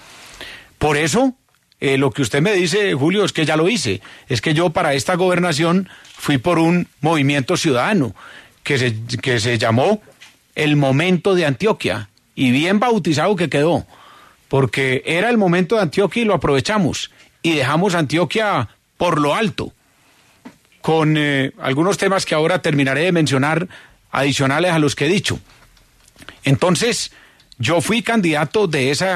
[0.78, 1.34] Por eso,
[1.80, 4.00] eh, lo que usted me dice, Julio, es que ya lo hice.
[4.28, 8.14] Es que yo para esta gobernación fui por un movimiento ciudadano
[8.62, 10.02] que se, que se llamó
[10.54, 12.08] El Momento de Antioquia.
[12.34, 13.86] Y bien bautizado que quedó.
[14.48, 17.10] Porque era el momento de Antioquia y lo aprovechamos.
[17.46, 19.72] Y dejamos Antioquia por lo alto.
[20.80, 23.68] Con eh, algunos temas que ahora terminaré de mencionar
[24.10, 25.38] adicionales a los que he dicho.
[26.44, 27.12] Entonces,
[27.58, 29.06] yo fui candidato de ese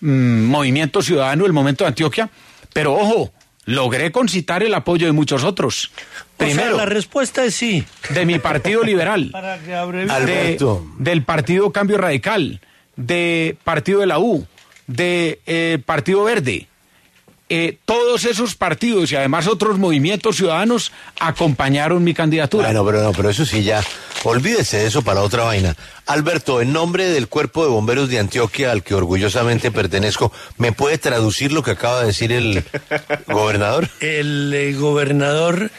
[0.00, 2.30] movimiento ciudadano, el momento de Antioquia,
[2.72, 3.32] pero ojo,
[3.64, 5.90] logré concitar el apoyo de muchos otros.
[6.36, 7.84] Primero, la respuesta es sí.
[8.10, 10.24] de mi partido liberal, Para que abreviar.
[10.24, 10.86] de- Alberto.
[10.98, 12.60] del partido Cambio Radical,
[12.96, 14.46] de partido de la U,
[14.86, 16.67] de eh, Partido Verde.
[17.48, 22.66] Eh, todos esos partidos y además otros movimientos ciudadanos acompañaron mi candidatura.
[22.66, 23.82] Bueno, pero no, pero eso sí ya,
[24.24, 25.74] olvídese de eso para otra vaina.
[26.06, 30.98] Alberto, en nombre del Cuerpo de Bomberos de Antioquia, al que orgullosamente pertenezco, ¿me puede
[30.98, 32.64] traducir lo que acaba de decir el
[33.26, 33.88] gobernador?
[34.00, 35.70] El eh, gobernador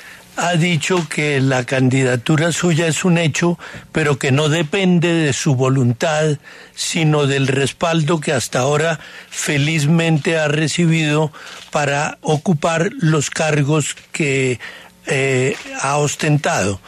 [0.41, 3.59] ha dicho que la candidatura suya es un hecho,
[3.91, 6.37] pero que no depende de su voluntad,
[6.73, 11.31] sino del respaldo que hasta ahora felizmente ha recibido
[11.71, 14.59] para ocupar los cargos que
[15.07, 16.79] eh, ha ostentado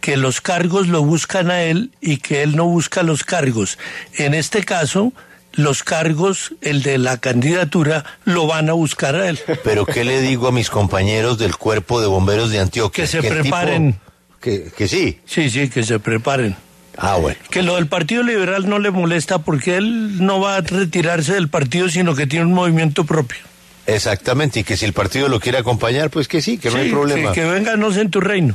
[0.00, 3.78] que los cargos lo buscan a él y que él no busca los cargos.
[4.18, 5.12] En este caso,
[5.54, 9.38] los cargos, el de la candidatura, lo van a buscar a él.
[9.64, 13.04] Pero ¿qué le digo a mis compañeros del Cuerpo de Bomberos de Antioquia?
[13.04, 13.96] Que se ¿Qué tipo- preparen.
[14.40, 15.20] Que, que sí.
[15.24, 16.56] Sí, sí, que se preparen.
[16.96, 17.38] Ah, bueno.
[17.50, 21.48] Que lo del Partido Liberal no le molesta porque él no va a retirarse del
[21.48, 23.38] partido, sino que tiene un movimiento propio.
[23.86, 26.90] Exactamente, y que si el partido lo quiere acompañar, pues que sí, que no hay
[26.90, 27.32] problema.
[27.32, 28.54] Que, que venganos en tu reino.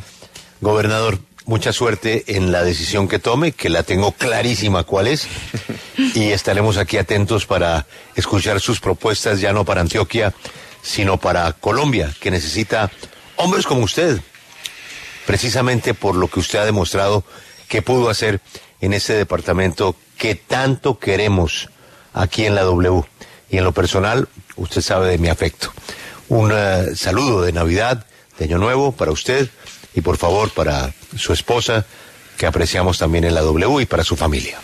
[0.62, 5.28] Gobernador, mucha suerte en la decisión que tome, que la tengo clarísima cuál es,
[6.14, 10.34] y estaremos aquí atentos para escuchar sus propuestas, ya no para Antioquia,
[10.84, 12.92] sino para Colombia, que necesita
[13.38, 14.20] hombres como usted,
[15.26, 17.24] precisamente por lo que usted ha demostrado
[17.70, 18.42] que pudo hacer
[18.82, 21.70] en ese departamento que tanto queremos
[22.14, 23.04] aquí en la W.
[23.50, 24.28] Y en lo personal,
[24.58, 25.72] usted sabe de mi afecto.
[26.28, 28.06] Un eh, saludo de Navidad,
[28.38, 29.50] de Año Nuevo para usted
[29.98, 31.86] y por favor para su esposa,
[32.38, 34.58] que apreciamos también en la W y para su familia.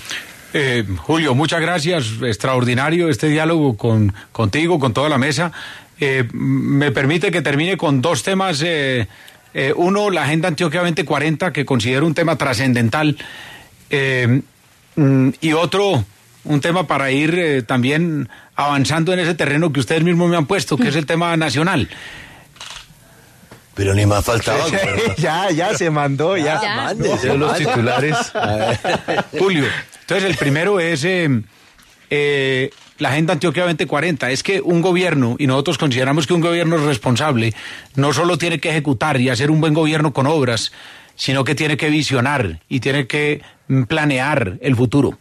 [0.54, 2.06] Eh, Julio, muchas gracias.
[2.22, 5.52] Extraordinario este diálogo con, contigo, con toda la mesa.
[6.00, 8.62] Eh, me permite que termine con dos temas.
[8.64, 9.08] eh,
[9.56, 13.18] eh, uno, la Agenda Antioquia 2040, que considero un tema trascendental.
[13.90, 14.42] Eh,
[14.96, 16.06] mm, y otro,
[16.44, 20.46] un tema para ir eh, también avanzando en ese terreno que ustedes mismos me han
[20.46, 21.90] puesto, que es el tema nacional.
[23.76, 24.66] Pero ni más faltaba.
[25.18, 26.62] ya, ya se mandó, ya.
[26.62, 26.76] Ya.
[26.76, 27.58] Mande, se los manda.
[27.58, 28.18] titulares.
[29.40, 29.66] Julio,
[30.02, 31.42] entonces el primero es eh,
[32.10, 32.70] eh,
[33.00, 34.30] la Agenda Antioquia 2040.
[34.32, 37.54] Es que un gobierno, y nosotros consideramos que un gobierno responsable,
[37.96, 40.72] no solo tiene que ejecutar y hacer un buen gobierno con obras,
[41.16, 43.42] sino que tiene que visionar y tiene que
[43.88, 45.18] planear el futuro.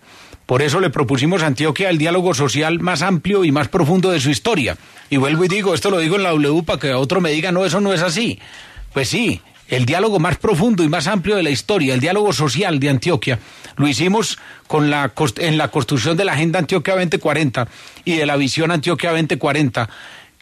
[0.53, 4.21] Por eso le propusimos a Antioquia el diálogo social más amplio y más profundo de
[4.21, 4.77] su historia.
[5.09, 7.53] Y vuelvo y digo, esto lo digo en la W para que otro me diga,
[7.53, 8.39] no, eso no es así.
[8.93, 12.79] Pues sí, el diálogo más profundo y más amplio de la historia, el diálogo social
[12.81, 13.39] de Antioquia,
[13.77, 17.69] lo hicimos con la, en la construcción de la Agenda Antioquia 2040
[18.05, 19.89] y de la visión Antioquia 2040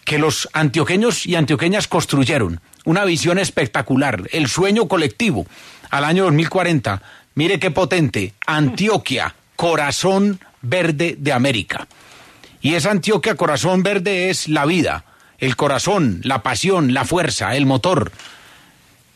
[0.05, 2.61] que los antioqueños y antioqueñas construyeron.
[2.85, 5.47] Una visión espectacular, el sueño colectivo
[5.89, 7.01] al año 2040.
[7.37, 11.87] Mire qué potente, Antioquia, corazón verde de América.
[12.63, 15.05] Y esa Antioquia corazón verde es la vida,
[15.39, 18.11] el corazón, la pasión, la fuerza, el motor.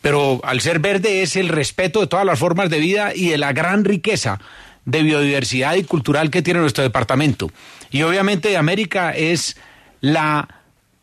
[0.03, 3.39] Pero al ser verde es el respeto de todas las formas de vida y de
[3.39, 4.39] la gran riqueza
[4.85, 7.51] de biodiversidad y cultural que tiene nuestro departamento.
[7.91, 9.57] Y obviamente América es
[10.03, 10.47] la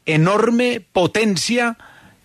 [0.06, 1.80] enorme potencia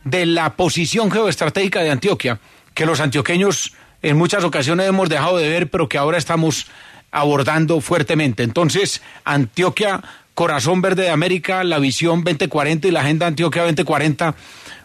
[0.05, 2.41] de la posición geoestratégica de Antioquia,
[2.75, 6.67] que los antioqueños en muchas ocasiones hemos dejado de ver, pero que ahora estamos
[7.11, 8.43] abordando fuertemente.
[8.43, 10.03] Entonces, Antioquia,
[10.35, 14.35] corazón verde de América, la visión 2040 y la agenda Antioquia 2040,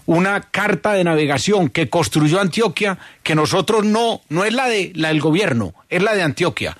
[0.05, 5.09] una carta de navegación que construyó Antioquia, que nosotros no, no es la de la
[5.09, 6.77] del gobierno, es la de Antioquia.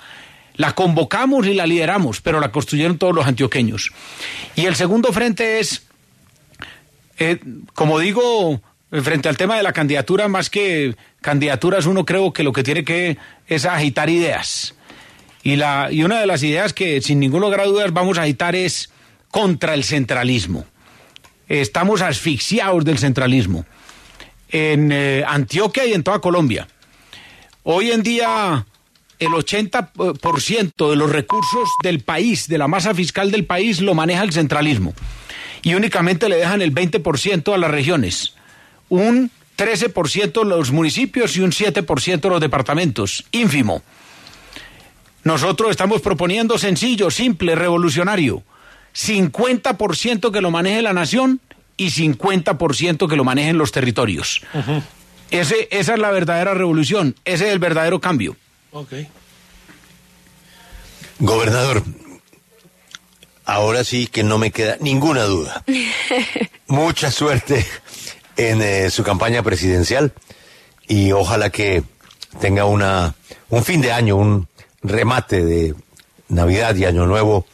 [0.55, 3.91] La convocamos y la lideramos, pero la construyeron todos los antioqueños.
[4.55, 5.83] Y el segundo frente es,
[7.19, 7.39] eh,
[7.73, 8.61] como digo,
[9.03, 12.83] frente al tema de la candidatura, más que candidaturas, uno creo que lo que tiene
[12.83, 13.17] que
[13.47, 14.75] es agitar ideas.
[15.43, 18.23] Y, la, y una de las ideas que sin ningún lugar a dudas vamos a
[18.23, 18.89] agitar es
[19.29, 20.65] contra el centralismo.
[21.47, 23.65] Estamos asfixiados del centralismo
[24.49, 26.67] en eh, Antioquia y en toda Colombia.
[27.63, 28.65] Hoy en día
[29.19, 34.23] el 80% de los recursos del país, de la masa fiscal del país, lo maneja
[34.23, 34.93] el centralismo.
[35.61, 38.33] Y únicamente le dejan el 20% a las regiones.
[38.89, 43.23] Un 13% los municipios y un 7% los departamentos.
[43.31, 43.83] Ínfimo.
[45.23, 48.43] Nosotros estamos proponiendo sencillo, simple, revolucionario.
[48.95, 51.39] 50% que lo maneje la nación
[51.77, 54.41] y 50% que lo manejen los territorios.
[55.29, 58.35] Ese, esa es la verdadera revolución, ese es el verdadero cambio.
[58.71, 58.93] Ok.
[61.19, 61.83] Gobernador,
[63.45, 65.63] ahora sí que no me queda ninguna duda.
[66.67, 67.65] Mucha suerte
[68.37, 70.13] en eh, su campaña presidencial
[70.87, 71.83] y ojalá que
[72.39, 73.15] tenga una
[73.49, 74.47] un fin de año, un
[74.83, 75.75] remate de
[76.29, 77.45] Navidad y Año Nuevo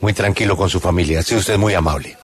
[0.00, 1.20] muy tranquilo con su familia.
[1.20, 2.16] Ha sido usted muy amable.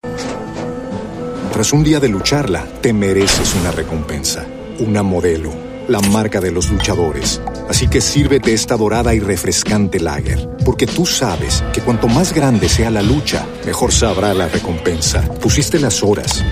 [1.51, 4.45] Tras un día de lucharla, te mereces una recompensa,
[4.79, 5.51] una modelo,
[5.87, 7.41] la marca de los luchadores.
[7.69, 12.69] Así que sírvete esta dorada y refrescante lager, porque tú sabes que cuanto más grande
[12.69, 15.21] sea la lucha, mejor sabrá la recompensa.
[15.41, 16.43] Pusiste las horas,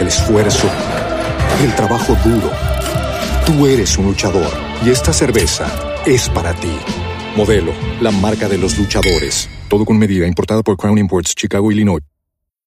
[0.00, 0.68] el esfuerzo,
[1.62, 2.50] el trabajo duro.
[3.46, 4.52] Tú eres un luchador
[4.84, 6.76] y esta cerveza es para ti.
[7.36, 9.48] Modelo, la marca de los luchadores.
[9.68, 12.00] Todo con medida, importada por Crown Imports, Chicago, Illinois.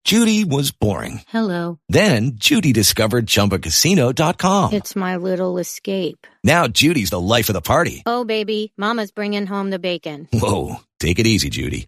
[0.03, 1.21] Judy was boring.
[1.27, 1.77] Hello.
[1.87, 4.73] Then Judy discovered ChumbaCasino.com.
[4.73, 6.25] It's my little escape.
[6.43, 8.01] Now Judy's the life of the party.
[8.05, 10.27] Oh, baby, Mama's bringing home the bacon.
[10.33, 11.87] Whoa, take it easy, Judy.